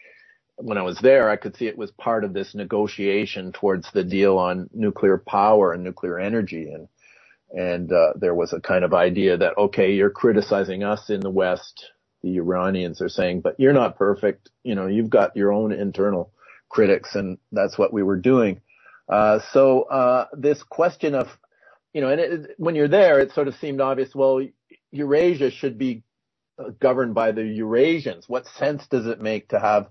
[0.57, 4.03] when I was there, I could see it was part of this negotiation towards the
[4.03, 6.69] deal on nuclear power and nuclear energy.
[6.69, 6.87] And,
[7.51, 11.29] and, uh, there was a kind of idea that, okay, you're criticizing us in the
[11.29, 11.91] West.
[12.21, 14.49] The Iranians are saying, but you're not perfect.
[14.63, 16.31] You know, you've got your own internal
[16.67, 18.61] critics and that's what we were doing.
[19.07, 21.27] Uh, so, uh, this question of
[21.93, 24.13] you know, and it, when you're there, it sort of seemed obvious.
[24.13, 24.45] Well,
[24.91, 26.03] Eurasia should be
[26.59, 28.27] uh, governed by the Eurasians.
[28.27, 29.87] What sense does it make to have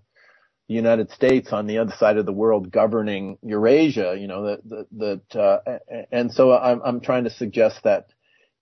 [0.69, 4.17] the United States on the other side of the world governing Eurasia?
[4.19, 5.79] You know, that that uh,
[6.13, 8.09] and so I'm I'm trying to suggest that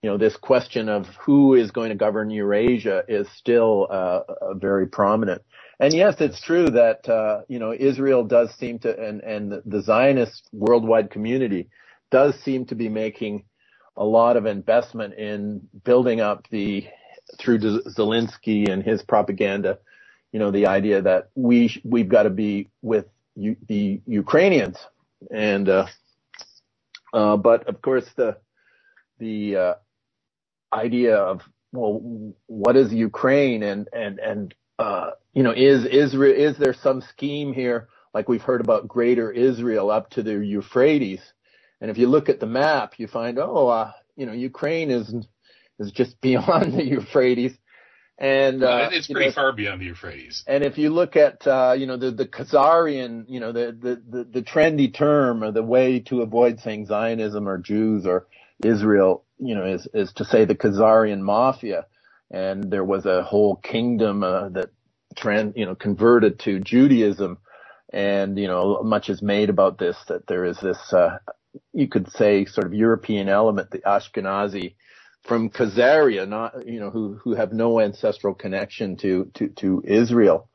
[0.01, 4.21] you know this question of who is going to govern Eurasia is still uh,
[4.55, 5.43] very prominent.
[5.79, 9.81] And yes, it's true that uh, you know Israel does seem to, and and the
[9.83, 11.69] Zionist worldwide community
[12.11, 13.43] does seem to be making
[13.97, 16.87] a lot of investment in building up the
[17.39, 19.79] through Zelensky and his propaganda,
[20.31, 24.77] you know, the idea that we we've got to be with U, the Ukrainians,
[25.31, 25.87] and uh,
[27.13, 28.37] uh, but of course the
[29.19, 29.73] the uh,
[30.73, 31.41] idea of
[31.71, 37.01] well, what is Ukraine and and and uh, you know is Israel is there some
[37.01, 41.21] scheme here like we've heard about Greater Israel up to the Euphrates?
[41.81, 45.13] And if you look at the map, you find, oh, uh, you know, Ukraine is
[45.79, 47.57] is just beyond the Euphrates.
[48.19, 50.43] And uh, it's pretty know, far beyond the Euphrates.
[50.47, 54.01] And if you look at uh, you know the the Khazarian, you know the, the
[54.09, 58.25] the the trendy term or the way to avoid saying Zionism or Jews or
[58.63, 61.85] Israel, you know, is is to say the Khazarian mafia.
[62.31, 64.71] And there was a whole kingdom uh, that
[65.15, 67.37] trend, you know, converted to Judaism.
[67.93, 71.19] And you know, much is made about this that there is this uh,
[71.73, 74.75] you could say sort of European element, the Ashkenazi
[75.23, 80.49] from Khazaria, not, you know, who, who have no ancestral connection to, to, to Israel.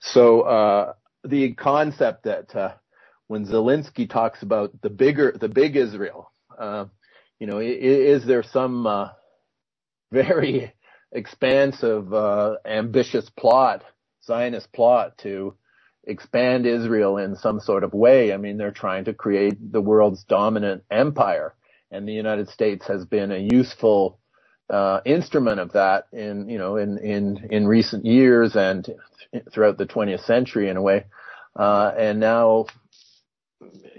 [0.00, 0.92] So, uh,
[1.24, 2.74] the concept that, uh,
[3.26, 6.86] when Zelensky talks about the bigger, the big Israel, uh,
[7.38, 9.08] you know, is, is there some, uh,
[10.10, 10.72] very
[11.12, 13.84] expansive, uh, ambitious plot,
[14.24, 15.54] Zionist plot to,
[16.08, 18.32] expand Israel in some sort of way.
[18.32, 21.54] I mean, they're trying to create the world's dominant empire,
[21.90, 24.18] and the United States has been a useful
[24.70, 28.88] uh, instrument of that in you know in in in recent years and
[29.52, 31.04] throughout the 20th century in a way.
[31.56, 32.66] Uh, and now,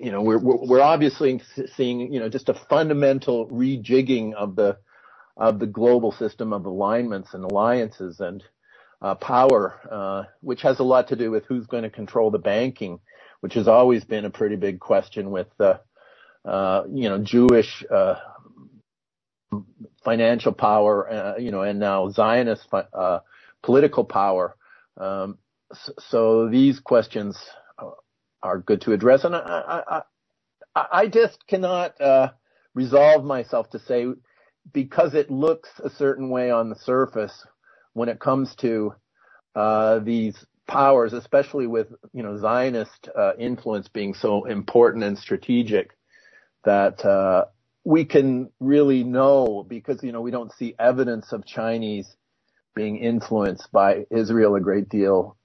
[0.01, 1.41] you know, we're we're obviously
[1.75, 4.77] seeing you know just a fundamental rejigging of the
[5.37, 8.43] of the global system of alignments and alliances and
[9.01, 12.39] uh, power, uh, which has a lot to do with who's going to control the
[12.39, 12.99] banking,
[13.39, 15.77] which has always been a pretty big question with, uh,
[16.45, 18.15] uh you know, Jewish uh,
[20.03, 22.67] financial power, uh, you know, and now Zionist
[23.63, 24.55] political power.
[24.97, 25.37] Um,
[25.73, 27.37] so, so, these questions
[28.41, 30.01] are good to address, and I,
[30.75, 31.93] I, I just cannot
[32.73, 34.07] resolve myself to say
[34.73, 37.45] because it looks a certain way on the surface
[37.93, 38.93] when it comes to
[39.55, 45.97] uh, these powers, especially with you know Zionist uh, influence being so important and strategic,
[46.65, 47.45] that uh,
[47.85, 52.15] we can really know because you know we don't see evidence of Chinese
[52.75, 55.37] being influenced by Israel a great deal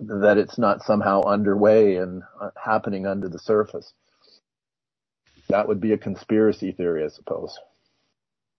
[0.00, 3.92] that it's not somehow underway and uh, happening under the surface.
[5.48, 7.58] That would be a conspiracy theory, I suppose.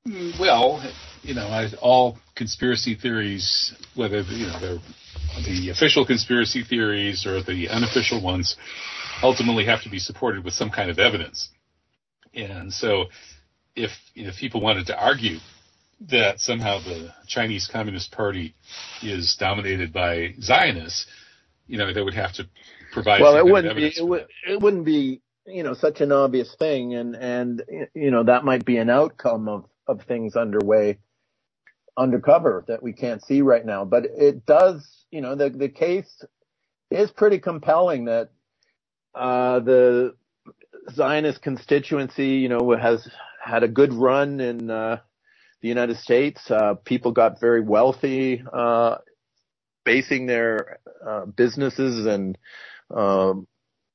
[0.08, 0.82] Mm, well,
[1.22, 4.80] you know, all conspiracy theories, whether you know they're
[5.46, 8.56] the official conspiracy theories or the unofficial ones,
[9.22, 11.50] ultimately have to be supported with some kind of evidence.
[12.34, 13.06] And so,
[13.76, 15.40] if if people wanted to argue
[16.10, 18.56] that somehow the Chinese Communist Party
[19.02, 21.08] is dominated by Zionists,
[21.68, 22.48] you know, they would have to
[22.94, 23.20] provide.
[23.20, 23.88] Well, it wouldn't be.
[23.88, 25.22] It, would, it wouldn't be.
[25.46, 29.48] You know, such an obvious thing, and and you know that might be an outcome
[29.48, 31.00] of of things underway
[31.98, 33.86] undercover that we can't see right now.
[33.86, 35.06] But it does.
[35.12, 36.24] You know, the the case
[36.92, 38.30] is pretty compelling that
[39.16, 40.16] uh, the
[40.94, 43.10] Zionist constituency, you know, has
[43.44, 45.00] had a good run in uh,
[45.62, 46.50] the United States.
[46.50, 48.98] Uh, people got very wealthy, uh,
[49.86, 52.38] basing their uh, businesses and
[52.94, 53.48] um,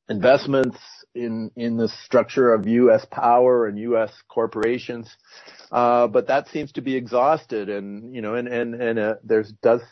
[0.09, 0.79] investments
[1.15, 3.07] in in the structure of U.S.
[3.11, 4.13] power and U.S.
[4.29, 5.15] corporations.
[5.71, 9.53] Uh, but that seems to be exhausted, and you know, and and and uh, there's
[9.63, 9.83] does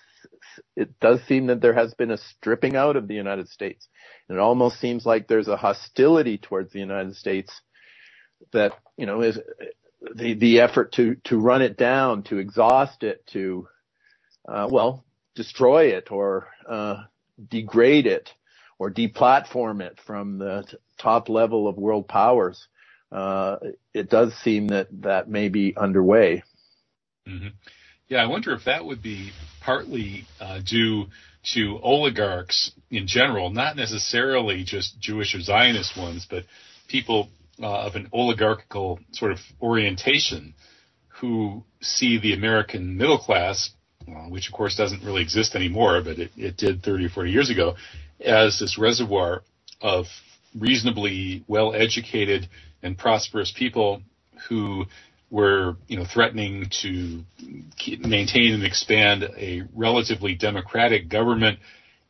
[0.76, 3.88] it does seem that there has been a stripping out of the United States.
[4.28, 7.52] And it almost seems like there's a hostility towards the United States
[8.52, 9.38] that you know is
[10.14, 13.68] the the effort to to run it down, to exhaust it, to
[14.48, 16.96] uh, well destroy it or uh,
[17.48, 18.30] degrade it
[18.80, 20.64] or deplatform it from the
[20.98, 22.66] top level of world powers.
[23.12, 23.56] Uh,
[23.92, 26.42] it does seem that that may be underway.
[27.28, 27.48] Mm-hmm.
[28.08, 31.06] Yeah, I wonder if that would be partly uh, due
[31.54, 36.44] to oligarchs in general, not necessarily just Jewish or Zionist ones, but
[36.88, 37.28] people
[37.62, 40.54] uh, of an oligarchical sort of orientation
[41.20, 43.70] who see the American middle class,
[44.08, 47.30] uh, which of course doesn't really exist anymore, but it, it did 30 or 40
[47.30, 47.74] years ago,
[48.24, 49.42] as this reservoir
[49.80, 50.06] of
[50.58, 52.48] reasonably well educated
[52.82, 54.02] and prosperous people
[54.48, 54.84] who
[55.30, 57.22] were you know threatening to
[58.00, 61.58] maintain and expand a relatively democratic government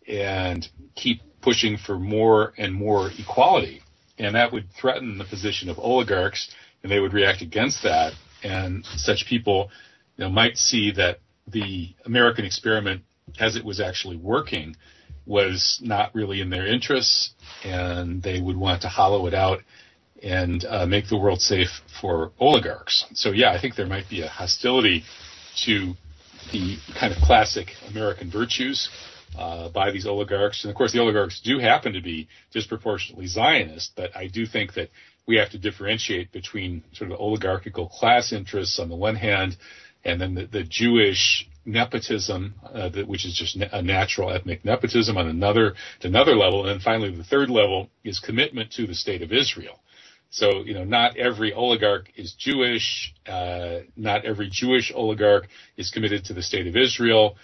[0.08, 3.82] and keep pushing for more and more equality
[4.20, 6.50] and that would threaten the position of oligarchs,
[6.82, 8.12] and they would react against that.
[8.42, 9.70] And such people,
[10.16, 13.02] you know, might see that the American experiment,
[13.38, 14.76] as it was actually working,
[15.26, 19.60] was not really in their interests, and they would want to hollow it out
[20.22, 23.06] and uh, make the world safe for oligarchs.
[23.14, 25.04] So yeah, I think there might be a hostility
[25.64, 25.94] to
[26.52, 28.88] the kind of classic American virtues
[29.38, 30.64] uh, by these oligarchs.
[30.64, 34.74] And of course, the oligarchs do happen to be disproportionately Zionist, but I do think
[34.74, 34.90] that
[35.26, 39.56] we have to differentiate between sort of oligarchical class interests on the one hand,
[40.04, 45.16] and then the, the Jewish nepotism, uh, that, which is just a natural ethnic nepotism
[45.16, 48.94] on another to another level, and then finally the third level is commitment to the
[48.94, 49.78] state of Israel.
[50.30, 53.12] So, you know, not every oligarch is Jewish.
[53.26, 57.36] Uh, not every Jewish oligarch is committed to the state of Israel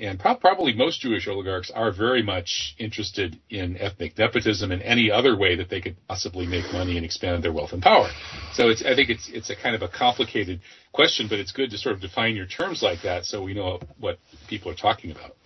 [0.00, 5.10] and pro- probably most Jewish oligarchs are very much interested in ethnic nepotism and any
[5.10, 8.08] other way that they could possibly make money and expand their wealth and power.
[8.54, 10.60] So it's, I think it's, it's a kind of a complicated
[10.92, 13.80] question, but it's good to sort of define your terms like that so we know
[13.98, 15.36] what people are talking about.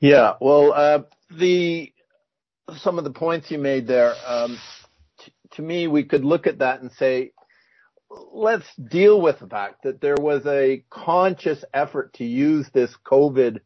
[0.00, 1.00] Yeah, well, uh,
[1.36, 1.92] the,
[2.76, 4.56] some of the points you made there, um,
[5.18, 7.32] t- to me, we could look at that and say,
[8.10, 13.60] let's deal with the fact that there was a conscious effort to use this COVID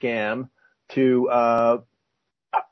[0.00, 0.48] scam
[0.90, 1.78] to uh,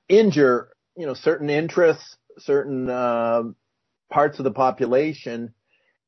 [0.09, 3.43] injure, you know, certain interests, certain uh,
[4.11, 5.53] parts of the population,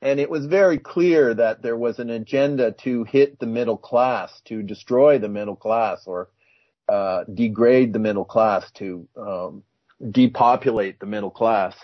[0.03, 4.41] and it was very clear that there was an agenda to hit the middle class,
[4.47, 6.31] to destroy the middle class, or
[6.89, 9.63] uh, degrade the middle class, to um,
[10.11, 11.75] depopulate the middle class.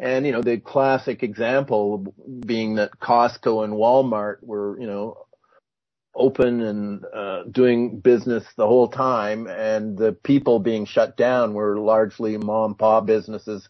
[0.00, 2.14] And, you know, the classic example
[2.46, 5.18] being that Costco and Walmart were, you know,
[6.16, 11.78] open and uh, doing business the whole time, and the people being shut down were
[11.80, 13.68] largely mom and pop businesses,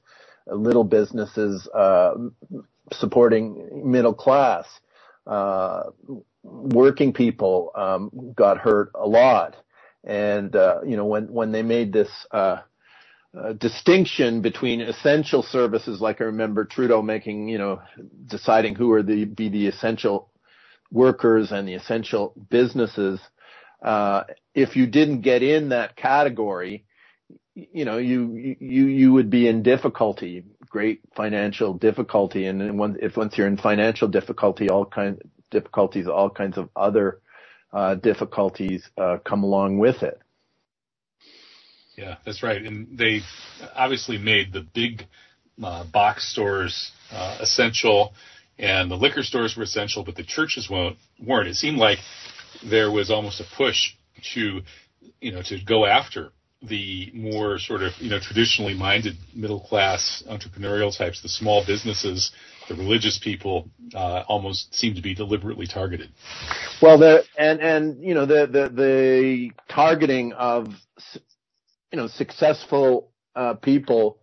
[0.48, 2.14] little businesses uh,
[2.92, 4.66] supporting middle class.
[5.26, 5.84] Uh,
[6.44, 9.56] working people um, got hurt a lot,
[10.04, 12.10] and uh, you know when when they made this
[13.58, 17.82] distinction between essential services, like I remember Trudeau making, you know,
[18.26, 20.30] deciding who are the be the essential
[20.90, 23.20] workers and the essential businesses.
[23.82, 24.24] Uh,
[24.54, 26.84] if you didn't get in that category,
[27.54, 33.16] you know, you you you would be in difficulty, great financial difficulty, and when, if
[33.16, 35.20] once you're in financial difficulty, all kinds
[35.50, 37.20] difficulties, all kinds of other
[37.72, 40.20] uh, difficulties uh, come along with it.
[41.96, 42.62] Yeah, that's right.
[42.62, 43.20] And they
[43.74, 45.06] obviously made the big
[45.62, 48.12] uh, box stores uh, essential,
[48.58, 51.48] and the liquor stores were essential, but the churches weren't.
[51.48, 51.98] It seemed like
[52.62, 53.94] there was almost a push
[54.34, 54.60] to,
[55.20, 56.32] you know, to go after
[56.62, 62.32] the more sort of you know traditionally minded middle class entrepreneurial types, the small businesses,
[62.68, 66.10] the religious people, uh, almost seem to be deliberately targeted.
[66.80, 70.68] Well, the and and you know the the the targeting of
[71.96, 74.18] you know successful uh, people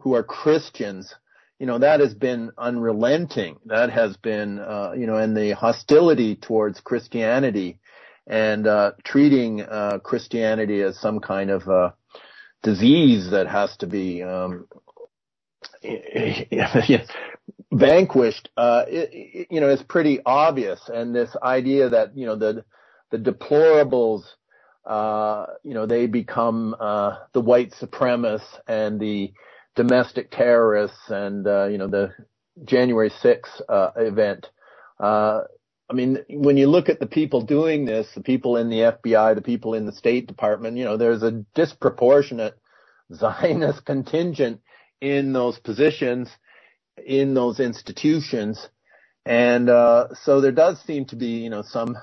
[0.00, 1.14] who are Christians,
[1.60, 3.58] you know that has been unrelenting.
[3.66, 7.78] That has been uh, you know and the hostility towards Christianity
[8.26, 11.90] and uh, treating uh, Christianity as some kind of uh,
[12.64, 14.66] disease that has to be um,
[17.72, 20.80] vanquished, uh, it, you know, is pretty obvious.
[20.92, 22.64] And this idea that you know the
[23.12, 24.24] the deplorables,
[24.84, 29.32] uh, you know, they become uh, the white supremacists and the
[29.74, 32.14] domestic terrorists, and you know the
[32.64, 33.60] January 6th
[33.96, 34.48] event.
[35.92, 39.34] I mean, when you look at the people doing this, the people in the FBI,
[39.34, 42.58] the people in the State Department, you know, there's a disproportionate
[43.12, 44.62] Zionist contingent
[45.02, 46.30] in those positions,
[47.04, 48.70] in those institutions.
[49.26, 51.98] And, uh, so there does seem to be, you know, some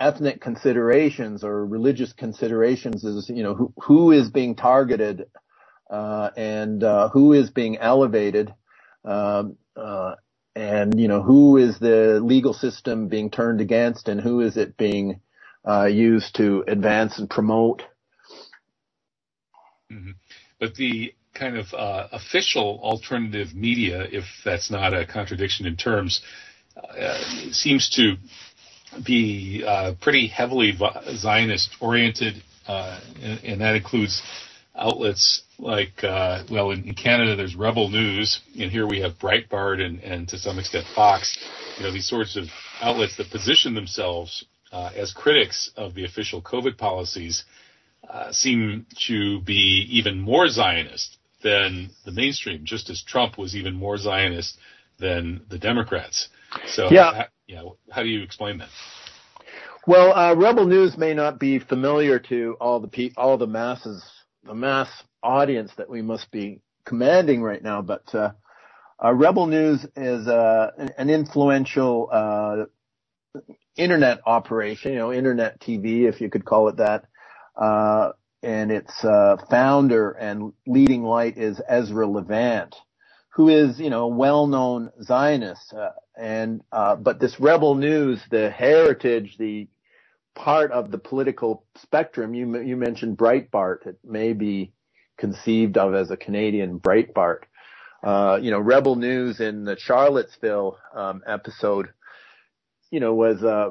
[0.00, 5.26] ethnic considerations or religious considerations is, you know, who, who is being targeted,
[5.90, 8.52] uh, and, uh, who is being elevated.
[9.04, 10.16] Um, uh,
[10.58, 14.76] and you know who is the legal system being turned against and who is it
[14.76, 15.20] being
[15.66, 17.82] uh, used to advance and promote
[19.90, 20.10] mm-hmm.
[20.58, 26.20] but the kind of uh, official alternative media if that's not a contradiction in terms
[26.76, 27.18] uh,
[27.52, 28.16] seems to
[29.04, 30.76] be uh, pretty heavily
[31.16, 34.22] zionist oriented uh, and, and that includes
[34.76, 39.80] outlets like, uh, well, in, in, Canada, there's Rebel News, and here we have Breitbart
[39.80, 41.36] and, and to some extent Fox.
[41.78, 42.44] You know, these sorts of
[42.80, 47.44] outlets that position themselves uh, as critics of the official COVID policies
[48.08, 53.74] uh, seem to be even more Zionist than the mainstream, just as Trump was even
[53.74, 54.58] more Zionist
[55.00, 56.28] than the Democrats.
[56.66, 58.70] So, yeah, yeah how do you explain that?
[59.86, 64.04] Well, uh, Rebel News may not be familiar to all the pe- all the masses
[64.44, 64.88] the mass
[65.22, 67.82] audience that we must be commanding right now.
[67.82, 68.32] But uh,
[69.04, 72.56] uh, Rebel News is uh, an influential uh,
[73.76, 77.06] internet operation, you know, internet TV, if you could call it that.
[77.56, 82.76] Uh, and its uh, founder and leading light is Ezra Levant,
[83.38, 85.72] who is, you know, a well-known Zionist.
[86.16, 89.68] and but this Rebel News, the heritage, the
[90.34, 92.34] part of the political spectrum.
[92.34, 93.86] You, you mentioned Breitbart.
[93.86, 94.72] It may be
[95.16, 97.42] conceived of as a Canadian Breitbart.
[98.02, 101.90] Uh, you know, Rebel News in the Charlottesville um, episode,
[102.90, 103.70] you know, was uh,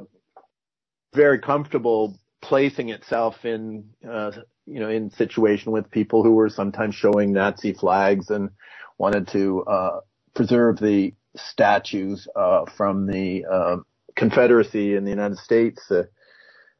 [1.13, 4.31] very comfortable placing itself in, uh,
[4.65, 8.49] you know, in situation with people who were sometimes showing Nazi flags and
[8.97, 9.99] wanted to uh,
[10.33, 13.77] preserve the statues uh, from the uh,
[14.15, 15.91] Confederacy in the United States.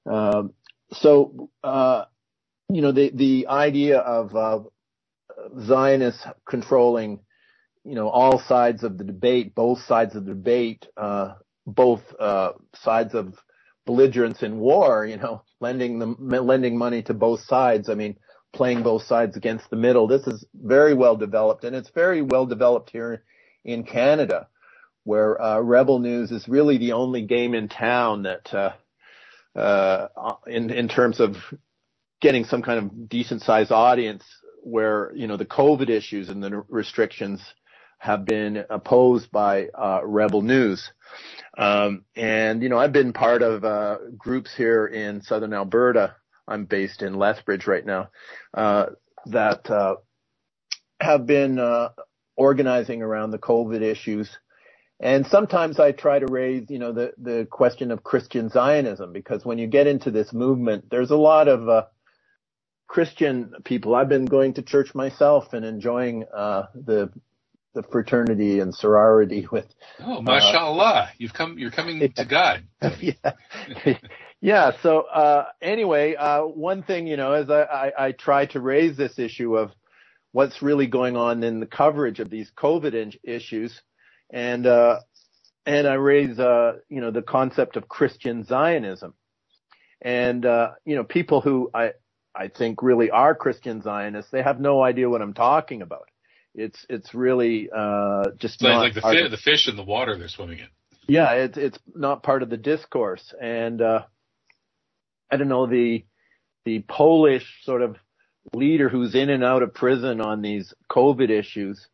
[0.06, 0.54] Um,
[0.94, 2.06] so, uh,
[2.70, 4.60] you know, the, the idea of, uh,
[5.62, 7.20] Zionists controlling,
[7.84, 12.54] you know, all sides of the debate, both sides of the debate, uh, both, uh,
[12.76, 13.36] sides of
[13.86, 17.90] belligerence in war, you know, lending them, lending money to both sides.
[17.90, 18.18] I mean,
[18.54, 20.08] playing both sides against the middle.
[20.08, 23.24] This is very well developed and it's very well developed here
[23.64, 24.48] in Canada
[25.08, 28.74] where, uh, Rebel News is really the only game in town that, uh,
[29.58, 30.08] uh,
[30.46, 31.38] in in terms of
[32.20, 34.24] getting some kind of decent sized audience
[34.64, 37.42] where you know the COVID issues and the restrictions
[38.00, 40.92] have been opposed by uh, Rebel News.
[41.58, 46.16] Um, and you know I've been part of uh, groups here in southern Alberta.
[46.48, 48.10] I'm based in Lethbridge right now
[48.54, 48.88] uh,
[49.28, 49.96] that uh,
[51.00, 51.90] have been uh,
[52.36, 54.30] organizing around the COVID issues
[55.00, 59.46] and sometimes I try to raise, you know, the, the question of Christian Zionism because
[59.46, 61.84] when you get into this movement, there's a lot of, uh,
[62.88, 63.96] Christian people.
[63.96, 67.12] I've been going to church myself and enjoying, uh, the,
[67.76, 69.66] the fraternity and sorority with.
[70.00, 70.84] Oh, mashallah.
[70.84, 72.64] Uh, You've come, you're coming to God.
[73.00, 73.34] yeah.
[74.42, 74.72] yeah.
[74.82, 78.98] So, uh, anyway, uh, one thing, you know, as I, I, I try to raise
[78.98, 79.72] this issue of
[80.32, 83.82] what's really going on in the coverage of these COVID in- issues
[84.30, 85.00] and uh,
[85.66, 89.14] and I raise uh, you know the concept of Christian Zionism,
[90.02, 91.92] and uh, you know people who I
[92.36, 96.10] I think really are Christian Zionists, they have no idea what I'm talking about.
[96.56, 100.28] It's it's really uh, just so like the, fi- the fish in the water they're
[100.28, 100.68] swimming in.
[101.08, 104.04] Yeah, it's it's not part of the discourse, and uh,
[105.32, 106.06] I don't know the
[106.66, 107.96] the Polish sort of
[108.54, 111.88] leader who's in and out of prison on these COVID issues.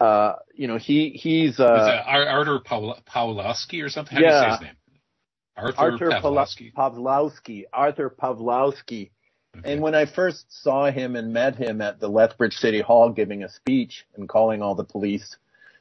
[0.00, 4.16] Uh, you know, he he's uh, Arthur Pawlowski or something.
[4.16, 4.76] How yeah, do you say his name?
[5.56, 6.72] Arthur, Arthur Pawlowski.
[6.72, 7.64] Pawlowski.
[7.72, 9.10] Arthur Pawlowski.
[9.56, 9.72] Okay.
[9.72, 13.42] And when I first saw him and met him at the Lethbridge City Hall giving
[13.42, 15.36] a speech and calling all the police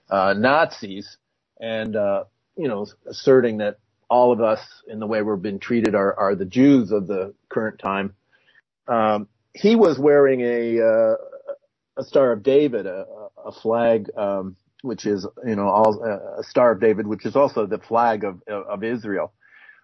[0.10, 1.18] uh, Nazis
[1.60, 2.26] and, uh,
[2.58, 3.80] you know, asserting that
[4.12, 7.34] all of us in the way we've been treated are, are the Jews of the
[7.50, 8.14] current time,
[8.88, 11.16] um, he was wearing a, uh,
[11.98, 13.06] a Star of David, a,
[13.44, 16.04] a flag, um, which is, you know, all,
[16.38, 19.32] a Star of David, which is also the flag of, of Israel.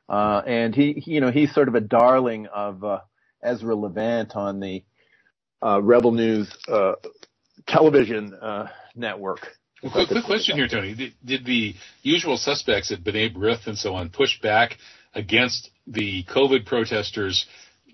[0.10, 3.00] Uh, and he, he, you know, he's sort of a darling of, uh,
[3.44, 4.84] Ezra Levant on the
[5.64, 6.94] uh, Rebel News uh,
[7.68, 8.68] television uh,
[9.82, 10.94] quick, quick question here, Tony.
[10.94, 14.78] Did, did, the usual suspects at B'nai B'rith and so on push back
[15.14, 17.46] against the COVID protesters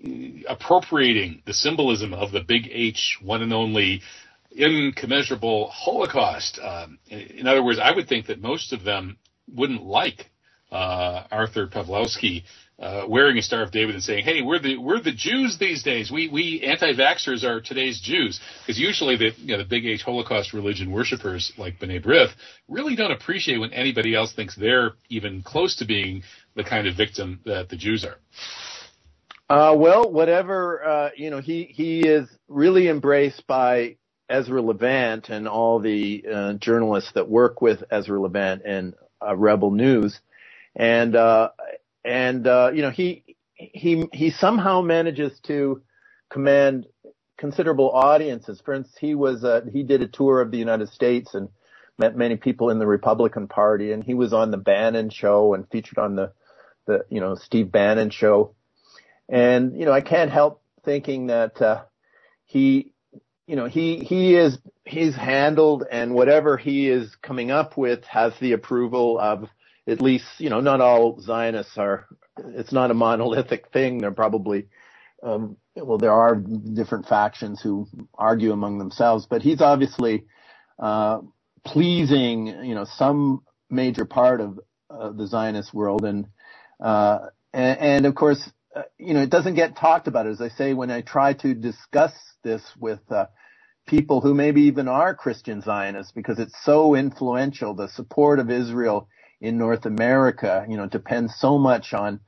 [0.04, 0.08] uh,
[0.48, 4.02] appropriating the symbolism of the big H, one and only
[4.50, 6.58] incommensurable Holocaust?
[6.62, 9.18] Um, in other words, I would think that most of them
[9.52, 10.30] wouldn't like
[10.72, 12.44] uh, Arthur Pawlowski
[12.78, 15.82] uh, wearing a Star of David and saying, "Hey, we're the we're the Jews these
[15.82, 16.10] days.
[16.10, 20.52] We we anti-vaxxers are today's Jews." Because usually the you know, the big H Holocaust
[20.52, 22.32] religion worshippers like B'nai B'rith
[22.68, 26.22] really don't appreciate when anybody else thinks they're even close to being
[26.56, 28.16] the kind of victim that the Jews are.
[29.48, 33.96] Uh, well, whatever uh, you know, he he is really embraced by
[34.28, 38.94] Ezra Levant and all the uh, journalists that work with Ezra Levant and
[39.24, 40.18] uh, Rebel News,
[40.74, 41.50] and uh,
[42.04, 43.24] and uh, you know he
[43.54, 45.82] he he somehow manages to
[46.30, 46.86] command
[47.38, 48.60] considerable audiences.
[48.64, 51.48] For instance, he was uh, he did a tour of the United States and
[51.98, 55.68] met many people in the Republican Party, and he was on the Bannon show and
[55.70, 56.32] featured on the
[56.86, 58.54] the you know Steve Bannon show.
[59.28, 61.84] And you know I can't help thinking that uh,
[62.44, 62.92] he
[63.46, 68.32] you know he he is he's handled and whatever he is coming up with has
[68.40, 69.48] the approval of
[69.86, 72.06] at least, you know, not all Zionists are,
[72.38, 73.98] it's not a monolithic thing.
[73.98, 74.68] They're probably,
[75.22, 80.24] um, well, there are different factions who argue among themselves, but he's obviously,
[80.78, 81.20] uh,
[81.64, 84.60] pleasing, you know, some major part of
[84.90, 86.04] uh, the Zionist world.
[86.04, 86.26] And,
[86.82, 90.26] uh, and, and of course, uh, you know, it doesn't get talked about.
[90.26, 92.12] As I say, when I try to discuss
[92.42, 93.26] this with, uh,
[93.86, 99.08] people who maybe even are Christian Zionists because it's so influential, the support of Israel
[99.40, 102.20] in North America, you know, depends so much on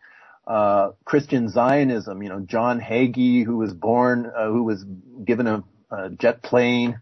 [0.47, 2.23] uh, Christian Zionism.
[2.23, 4.85] You know, John Hagee, who was born, uh, who was
[5.25, 7.01] given a, a jet plane,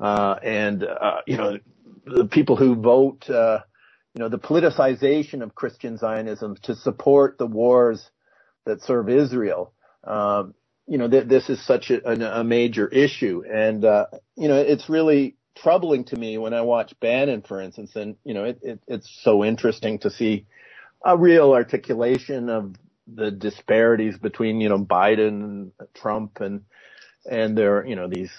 [0.00, 1.58] uh, and uh, you know,
[2.06, 3.60] the people who vote, uh,
[4.14, 8.10] you know, the politicization of Christian Zionism to support the wars
[8.66, 9.72] that serve Israel.
[10.04, 10.54] Um,
[10.86, 14.88] you know, th- this is such a, a major issue, and uh, you know, it's
[14.90, 18.80] really troubling to me when I watch Bannon, for instance, and you know, it, it,
[18.88, 20.46] it's so interesting to see
[21.04, 22.74] a real articulation of
[23.12, 26.62] the disparities between you know Biden and Trump and
[27.30, 28.32] and there you know these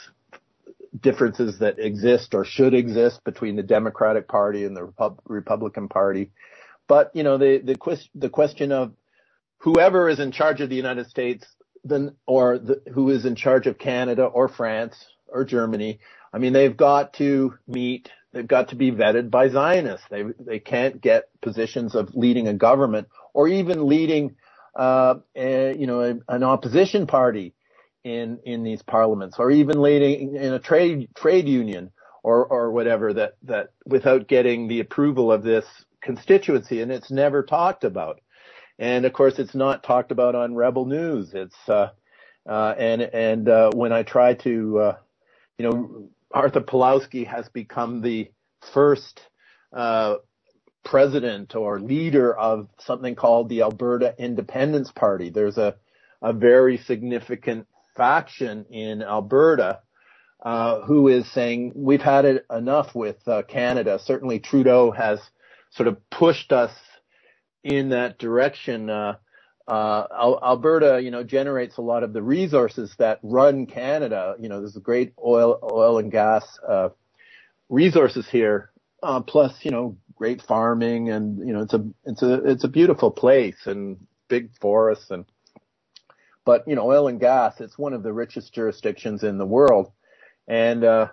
[1.00, 6.32] differences that exist or should exist between the Democratic Party and the Repub- Republican Party.
[6.88, 8.94] But you know the the, quest- the question of
[9.60, 11.46] whoever is in charge of the United States
[11.84, 14.96] then or the, who is in charge of Canada or France
[15.28, 16.00] or Germany
[16.34, 20.06] I mean, they've got to meet, they've got to be vetted by Zionists.
[20.10, 24.36] They, they can't get positions of leading a government or even leading,
[24.76, 27.54] uh, a, you know, a, an opposition party
[28.04, 31.92] in, in these parliaments or even leading in a trade, trade union
[32.24, 35.66] or, or whatever that, that without getting the approval of this
[36.02, 36.82] constituency.
[36.82, 38.20] And it's never talked about.
[38.78, 41.34] And of course, it's not talked about on Rebel News.
[41.34, 41.90] It's, uh,
[42.48, 44.98] uh, and, and, uh, when I try to, uh,
[45.58, 48.30] you know, Arthur Pawlowski has become the
[48.74, 49.22] first
[49.72, 50.16] uh,
[50.84, 55.30] president or leader of something called the Alberta Independence Party.
[55.30, 55.76] There's a,
[56.22, 59.80] a very significant faction in Alberta
[60.44, 63.98] uh, who is saying we've had it enough with uh, Canada.
[64.04, 65.20] Certainly, Trudeau has
[65.72, 66.72] sort of pushed us
[67.64, 68.90] in that direction.
[68.90, 69.16] Uh,
[69.68, 70.06] uh,
[70.44, 74.36] Alberta, you know, generates a lot of the resources that run Canada.
[74.40, 76.90] You know, there's a great oil, oil and gas, uh,
[77.70, 78.72] resources here.
[79.02, 82.70] Uh, plus, you know, great farming and, you know, it's a, it's a, it's a
[82.70, 83.98] beautiful place and
[84.28, 85.26] big forests and,
[86.44, 89.92] but you know, oil and gas, it's one of the richest jurisdictions in the world.
[90.48, 91.10] And, uh,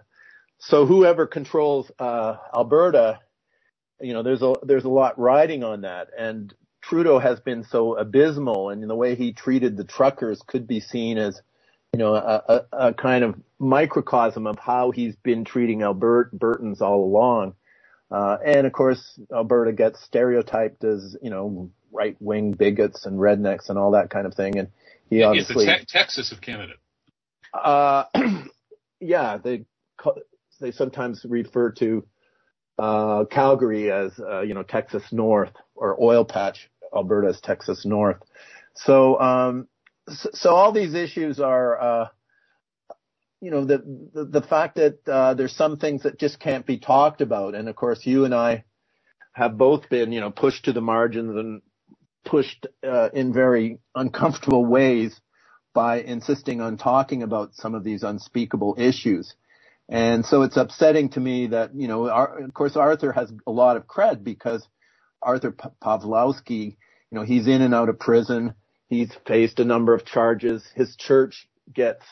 [0.59, 3.21] so whoever controls, uh, Alberta,
[4.01, 6.09] you know, there's a, there's a lot riding on that.
[6.17, 10.80] And Trudeau has been so abysmal and the way he treated the truckers could be
[10.80, 11.41] seen as,
[11.93, 17.05] you know, a, a, a kind of microcosm of how he's been treating Albertans all
[17.05, 17.55] along.
[18.11, 23.70] Uh, and of course, Alberta gets stereotyped as, you know, right wing bigots and rednecks
[23.70, 24.59] and all that kind of thing.
[24.59, 24.68] And
[25.09, 25.64] he obviously.
[25.64, 26.74] It's the te- Texas of Canada.
[27.55, 28.05] Uh,
[29.01, 29.64] yeah, they,
[30.61, 32.05] they sometimes refer to,
[32.78, 38.22] uh, Calgary as, uh, you know, Texas North or oil patch Alberta as Texas North.
[38.74, 39.68] So, um,
[40.09, 42.09] so, so all these issues are, uh,
[43.40, 43.78] you know, the,
[44.14, 47.55] the, the fact that, uh, there's some things that just can't be talked about.
[47.55, 48.64] And of course, you and I
[49.32, 51.62] have both been, you know, pushed to the margins and
[52.24, 55.20] pushed, uh, in very uncomfortable ways
[55.74, 59.34] by insisting on talking about some of these unspeakable issues.
[59.88, 63.51] And so it's upsetting to me that, you know, our, of course, Arthur has a
[63.51, 64.66] lot of cred because
[65.23, 65.53] Arthur
[65.83, 66.77] Pawlowski,
[67.11, 68.55] you know, he's in and out of prison.
[68.89, 70.64] He's faced a number of charges.
[70.75, 72.05] His church gets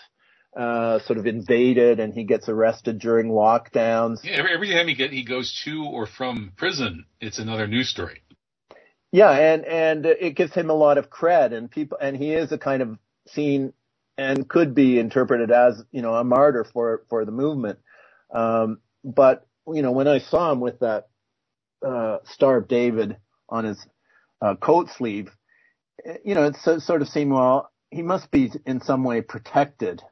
[0.56, 4.24] uh, sort of invaded and he gets arrested during lockdowns.
[4.24, 7.88] Yeah, every, every time he get he goes to or from prison, it's another news
[7.88, 8.22] story.
[9.12, 12.52] Yeah, and and it gives him a lot of cred, and people, and he is
[12.52, 12.98] a kind of
[13.28, 13.72] seen
[14.16, 17.78] and could be interpreted as you know a martyr for for the movement.
[18.32, 21.09] Um, but you know, when I saw him with that
[21.86, 23.16] uh, Star of David
[23.48, 23.84] on his
[24.40, 25.30] uh, coat sleeve,
[26.24, 30.02] you know, it sort of seemed well he must be in some way protected.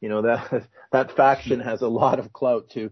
[0.00, 2.90] You know that that faction has a lot of clout to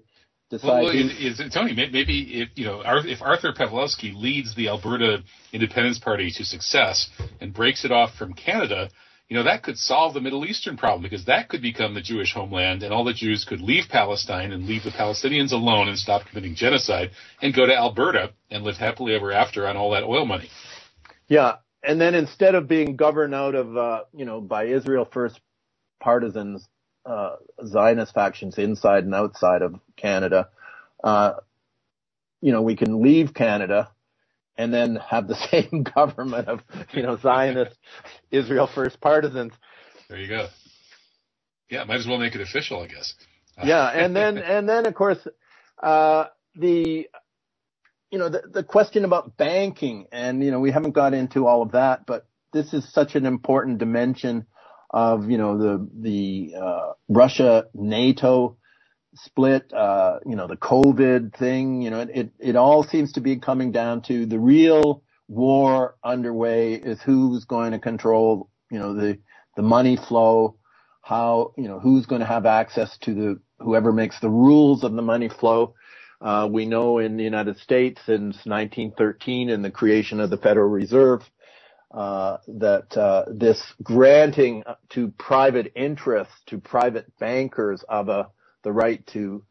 [0.51, 0.69] decide.
[0.69, 5.23] Well, well is, is, Tony, maybe if you know if Arthur Pawlowski leads the Alberta
[5.53, 7.09] Independence Party to success
[7.41, 8.91] and breaks it off from Canada,
[9.29, 12.35] you know, that could solve the Middle Eastern problem because that could become the Jewish
[12.35, 16.27] homeland and all the Jews could leave Palestine and leave the Palestinians alone and stop
[16.27, 17.11] committing genocide
[17.41, 20.51] and go to Alberta and live happily ever after on all that oil money.
[21.27, 21.57] Yeah.
[21.83, 25.41] And then instead of being governed out of, uh, you know, by Israel first
[26.01, 26.67] partisans,
[27.07, 30.49] uh, Zionist factions inside and outside of Canada,
[31.03, 31.35] uh,
[32.41, 33.91] you know, we can leave Canada
[34.57, 36.61] and then have the same government of,
[36.93, 37.77] you know, Zionist
[38.31, 39.53] Israel first partisans.
[40.09, 40.49] There you go.
[41.71, 43.15] Yeah, might as well make it official, I guess.
[43.65, 45.19] yeah, and then and then of course
[45.83, 46.27] uh,
[46.57, 47.09] the
[48.11, 51.63] you know the, the question about banking, and you know we haven't got into all
[51.63, 54.47] of that, but this is such an important dimension
[54.91, 58.57] of you know the the uh, Russia NATO
[59.17, 63.37] split, uh, you know, the COVID thing, you know, it, it all seems to be
[63.37, 69.19] coming down to the real war underway is who's going to control, you know, the,
[69.57, 70.57] the money flow,
[71.03, 74.93] how, you know, who's going to have access to the, whoever makes the rules of
[74.93, 75.75] the money flow.
[76.21, 80.69] Uh, we know in the United States since 1913 and the creation of the Federal
[80.69, 81.23] Reserve,
[81.93, 88.29] uh, that uh, this granting to private interests, to private bankers of a
[88.65, 89.45] the right to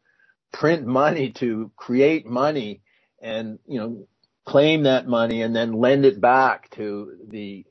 [0.52, 2.82] print money, to create money
[3.22, 4.08] and, you know,
[4.46, 7.64] claim that money and then lend it back to the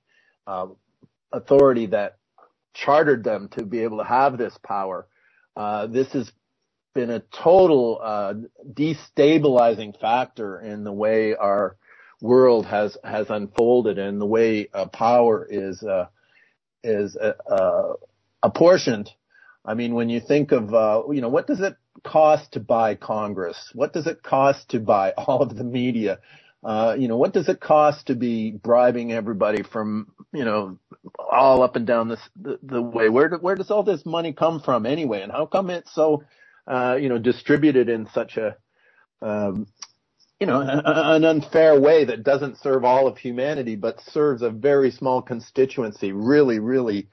[0.48, 0.68] uh,
[1.34, 2.18] authority that
[2.74, 5.08] chartered them to be able to have this power.
[5.56, 6.32] Uh, this has
[6.96, 8.34] been a total uh,
[8.74, 11.78] destabilizing factor in the way our
[12.22, 16.08] world has has unfolded and the way uh, power is uh,
[16.84, 17.94] is uh,
[18.44, 19.12] apportioned
[19.66, 22.96] I mean, when you think of, uh, you know, what does it cost to buy
[22.96, 23.72] Congress?
[23.74, 26.20] What does it cost to buy all of the media?
[26.64, 30.78] Uh, you know, what does it cost to be bribing everybody from, you know,
[31.20, 33.10] all up and down this, the, the way?
[33.10, 35.22] Where, do, where does all this money come from anyway?
[35.22, 36.24] And how come it's so,
[36.66, 38.56] uh, you know, distributed in such a,
[39.22, 39.68] um,
[40.40, 44.92] you know, an unfair way that doesn't serve all of humanity, but serves a very
[44.92, 47.08] small constituency really, really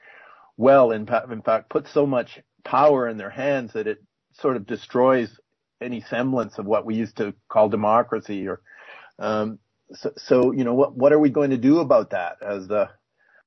[0.61, 3.97] well, in, in fact, put so much power in their hands that it
[4.33, 5.39] sort of destroys
[5.81, 8.61] any semblance of what we used to call democracy or,
[9.17, 9.57] um,
[9.93, 12.89] so, so, you know, what, what are we going to do about that as the,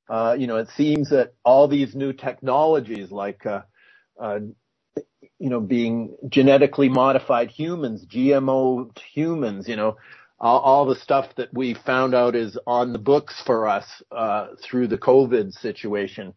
[0.09, 3.62] uh, you know, it seems that all these new technologies like, uh,
[4.21, 4.41] uh,
[5.39, 9.97] you know, being genetically modified humans, GMO humans, you know,
[10.41, 14.49] all, all, the stuff that we found out is on the books for us, uh,
[14.62, 16.35] through the COVID situation.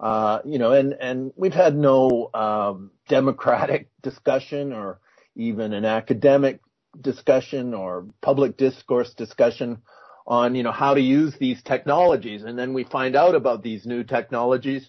[0.00, 5.00] Uh, you know, and, and we've had no, um, democratic discussion or
[5.36, 6.60] even an academic
[7.00, 9.82] discussion or public discourse discussion
[10.26, 12.44] on, you know, how to use these technologies.
[12.44, 14.88] And then we find out about these new technologies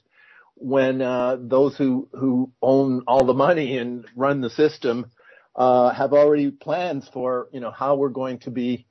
[0.55, 5.11] when uh, those who who own all the money and run the system
[5.55, 8.85] uh, have already plans for you know how we're going to be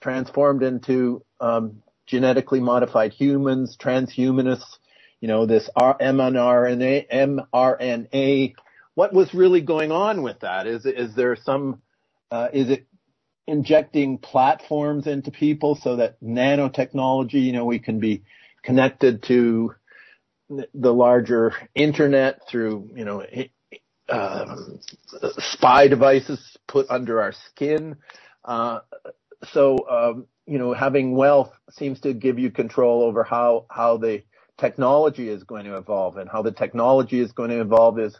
[0.00, 4.78] transformed into um, genetically modified humans, transhumanists.
[5.22, 7.08] You know this mRNA,
[7.54, 8.54] mRNA.
[8.94, 10.66] What was really going on with that?
[10.66, 11.80] Is is there some?
[12.30, 12.86] Uh, is it
[13.46, 18.22] injecting platforms into people so that nanotechnology, you know, we can be
[18.62, 19.74] connected to
[20.48, 23.24] the larger internet through, you know,
[24.08, 24.56] uh,
[25.38, 27.96] spy devices put under our skin.
[28.44, 28.80] Uh,
[29.52, 34.22] so, um, you know, having wealth seems to give you control over how, how the
[34.58, 38.18] technology is going to evolve and how the technology is going to evolve is,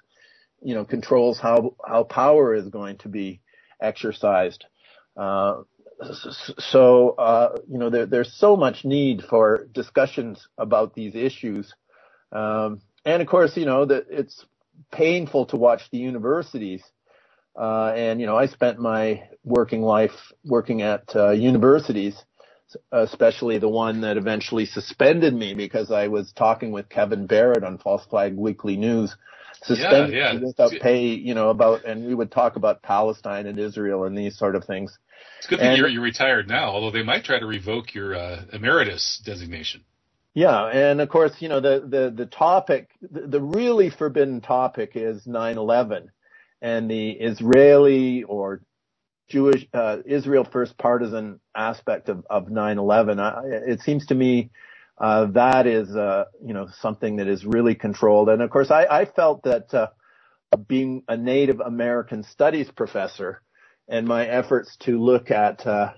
[0.62, 3.40] you know, controls how, how power is going to be
[3.80, 4.64] exercised.
[5.16, 5.62] Uh,
[6.58, 11.74] so, uh, you know, there, there's so much need for discussions about these issues.
[12.32, 14.44] Um, and of course, you know, that it's
[14.90, 16.82] painful to watch the universities.
[17.54, 22.16] Uh, and, you know, I spent my working life working at uh, universities,
[22.90, 27.78] especially the one that eventually suspended me because I was talking with Kevin Barrett on
[27.78, 29.14] False Flag Weekly News,
[29.62, 30.40] suspended yeah, yeah.
[30.40, 34.36] without pay, you know, about, and we would talk about Palestine and Israel and these
[34.38, 34.96] sort of things.
[35.38, 38.42] It's good that you're, you're retired now, although they might try to revoke your uh,
[38.52, 39.82] emeritus designation.
[40.34, 44.92] Yeah, and of course, you know, the, the, the topic, the, the really forbidden topic
[44.94, 46.08] is 9-11
[46.62, 48.62] and the Israeli or
[49.32, 53.66] Jewish, uh, Israel first partisan aspect of, of 9-11.
[53.66, 54.50] it seems to me,
[54.98, 58.28] uh, that is, uh, you know, something that is really controlled.
[58.28, 59.88] And of course, I, I felt that, uh,
[60.68, 63.40] being a Native American studies professor
[63.88, 65.94] and my efforts to look at, uh,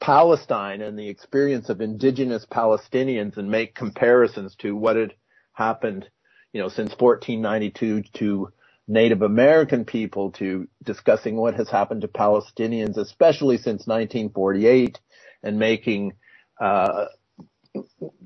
[0.00, 5.14] Palestine and the experience of indigenous Palestinians and make comparisons to what had
[5.52, 6.08] happened,
[6.52, 8.52] you know, since 1492 to
[8.88, 14.98] Native American people to discussing what has happened to Palestinians, especially since 1948
[15.42, 16.14] and making,
[16.60, 17.06] uh,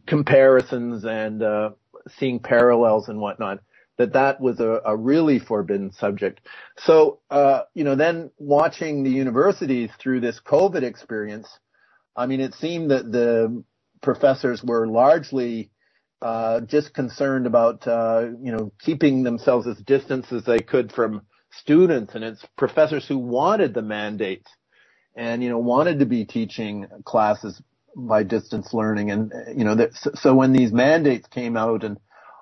[0.06, 1.70] comparisons and, uh,
[2.18, 3.60] seeing parallels and whatnot
[3.98, 6.40] that that was a, a really forbidden subject.
[6.78, 11.48] So, uh, you know, then watching the universities through this COVID experience,
[12.16, 13.62] I mean, it seemed that the
[14.00, 15.70] professors were largely
[16.22, 21.22] uh, just concerned about, uh, you know, keeping themselves as distant as they could from
[21.52, 24.50] students, and it's professors who wanted the mandates
[25.16, 27.62] and you know wanted to be teaching classes
[27.96, 31.98] by distance learning, and you know, that, so when these mandates came out and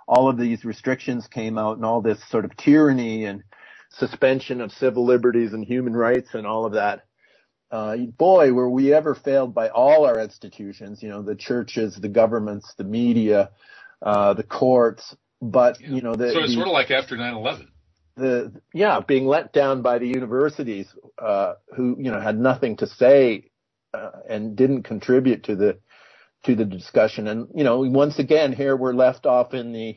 [0.09, 3.43] all of these restrictions came out and all this sort of tyranny and
[3.91, 7.03] suspension of civil liberties and human rights and all of that.
[7.71, 12.09] Uh, boy, were we ever failed by all our institutions, you know, the churches, the
[12.09, 13.51] governments, the media,
[14.03, 15.89] uh, the courts, but, yeah.
[15.91, 17.69] you know, the, so it's the, sort of like after 9-11.
[18.17, 22.89] The, yeah, being let down by the universities, uh, who, you know, had nothing to
[22.89, 23.51] say,
[23.95, 25.79] uh, and didn't contribute to the,
[26.45, 27.29] to the discussion.
[27.29, 29.97] And, you know, once again, here we're left off in the,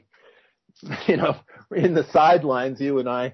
[1.08, 1.38] you know,
[1.76, 3.34] in the sidelines, you and I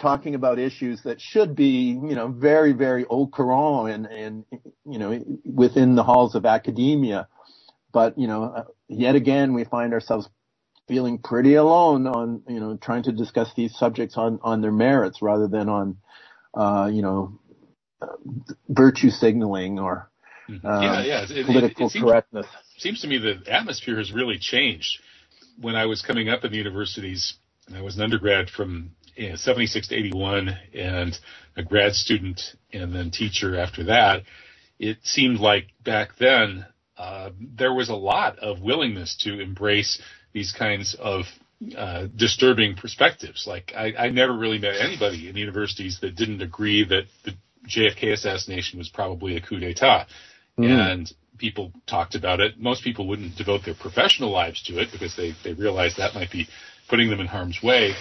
[0.00, 4.44] talking about issues that should be, you know, very, very au courant and, and,
[4.84, 7.28] you know, within the halls of academia.
[7.92, 10.28] But, you know, yet again, we find ourselves
[10.88, 15.22] feeling pretty alone on, you know, trying to discuss these subjects on, on their merits
[15.22, 15.96] rather than on,
[16.54, 17.38] uh, you know,
[18.00, 18.16] uh,
[18.68, 20.08] virtue signaling or,
[20.48, 20.66] Mm-hmm.
[20.66, 21.26] Uh, yeah, yeah.
[21.28, 22.46] It, political it, it seems, correctness.
[22.76, 24.98] Seems to me the atmosphere has really changed.
[25.60, 27.34] When I was coming up in the universities,
[27.74, 31.18] I was an undergrad from know, 76 to 81 and
[31.56, 32.40] a grad student
[32.72, 34.22] and then teacher after that.
[34.78, 40.00] It seemed like back then uh, there was a lot of willingness to embrace
[40.32, 41.24] these kinds of
[41.76, 43.46] uh, disturbing perspectives.
[43.46, 47.34] Like I, I never really met anybody in universities that didn't agree that the
[47.68, 50.06] JFK assassination was probably a coup d'état.
[50.58, 50.92] Mm.
[50.92, 52.58] And people talked about it.
[52.58, 56.30] Most people wouldn't devote their professional lives to it because they, they realized that might
[56.30, 56.48] be
[56.88, 57.94] putting them in harm's way.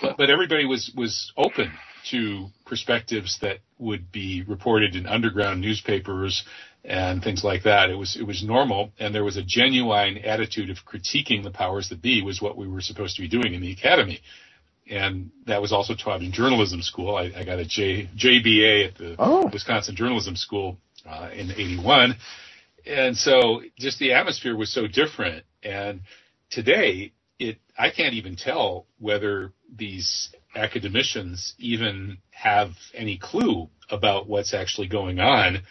[0.00, 1.72] But, but everybody was, was open
[2.10, 6.44] to perspectives that would be reported in underground newspapers
[6.84, 7.90] and things like that.
[7.90, 11.88] It was it was normal, and there was a genuine attitude of critiquing the powers
[11.88, 14.20] that be was what we were supposed to be doing in the academy,
[14.88, 17.16] and that was also taught in journalism school.
[17.16, 19.50] I, I got a J, JBA at the oh.
[19.52, 20.78] Wisconsin Journalism School
[21.08, 22.16] uh, in 81.
[22.86, 25.44] And so just the atmosphere was so different.
[25.62, 26.02] And
[26.50, 34.54] today it, I can't even tell whether these academicians even have any clue about what's
[34.54, 35.62] actually going on,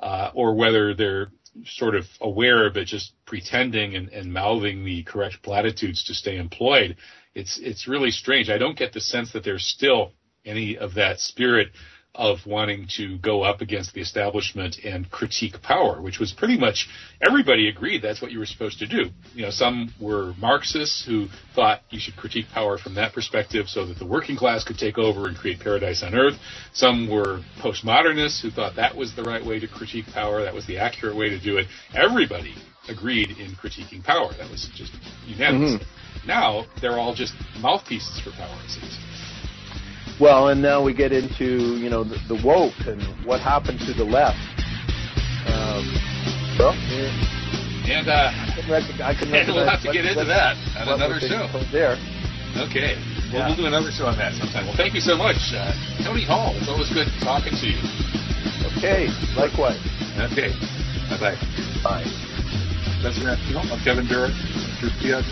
[0.00, 1.28] uh, or whether they're
[1.66, 6.96] sort of aware but just pretending and, and mouthing the correct platitudes to stay employed.
[7.34, 8.48] It's it's really strange.
[8.48, 10.12] I don't get the sense that there's still
[10.44, 11.68] any of that spirit
[12.14, 16.86] of wanting to go up against the establishment and critique power, which was pretty much
[17.26, 19.04] everybody agreed that's what you were supposed to do.
[19.34, 23.86] You know, some were Marxists who thought you should critique power from that perspective so
[23.86, 26.34] that the working class could take over and create paradise on earth.
[26.74, 30.66] Some were postmodernists who thought that was the right way to critique power, that was
[30.66, 31.66] the accurate way to do it.
[31.94, 32.54] Everybody
[32.88, 34.32] agreed in critiquing power.
[34.36, 34.92] That was just
[35.26, 35.82] unanimous.
[35.82, 36.26] Mm-hmm.
[36.26, 38.98] Now they're all just mouthpieces for power, it seems.
[40.22, 43.92] Well, and now we get into you know the, the woke and what happened to
[43.92, 44.38] the left.
[45.50, 45.82] Um,
[46.54, 47.90] well, yeah.
[47.90, 50.94] and uh, I can, rec- I can and we'll have to get into that on
[50.94, 51.50] another show.
[51.74, 51.98] There.
[52.70, 52.94] Okay.
[52.94, 53.50] Yeah.
[53.50, 54.70] We'll, we'll, do another show on that sometime.
[54.70, 55.74] Well, thank you so much, uh,
[56.06, 56.54] Tony Hall.
[56.54, 57.82] It's always good talking to you.
[58.78, 59.10] Okay.
[59.34, 59.82] Likewise.
[60.30, 60.54] Okay.
[61.10, 61.38] Bye bye.
[61.82, 62.06] Bye.
[63.02, 64.38] That's an I'm Kevin Barrett.
[64.78, 65.26] True and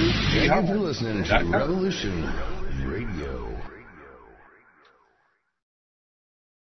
[0.00, 0.16] True.
[0.48, 2.63] You're listening to Revolution Radio.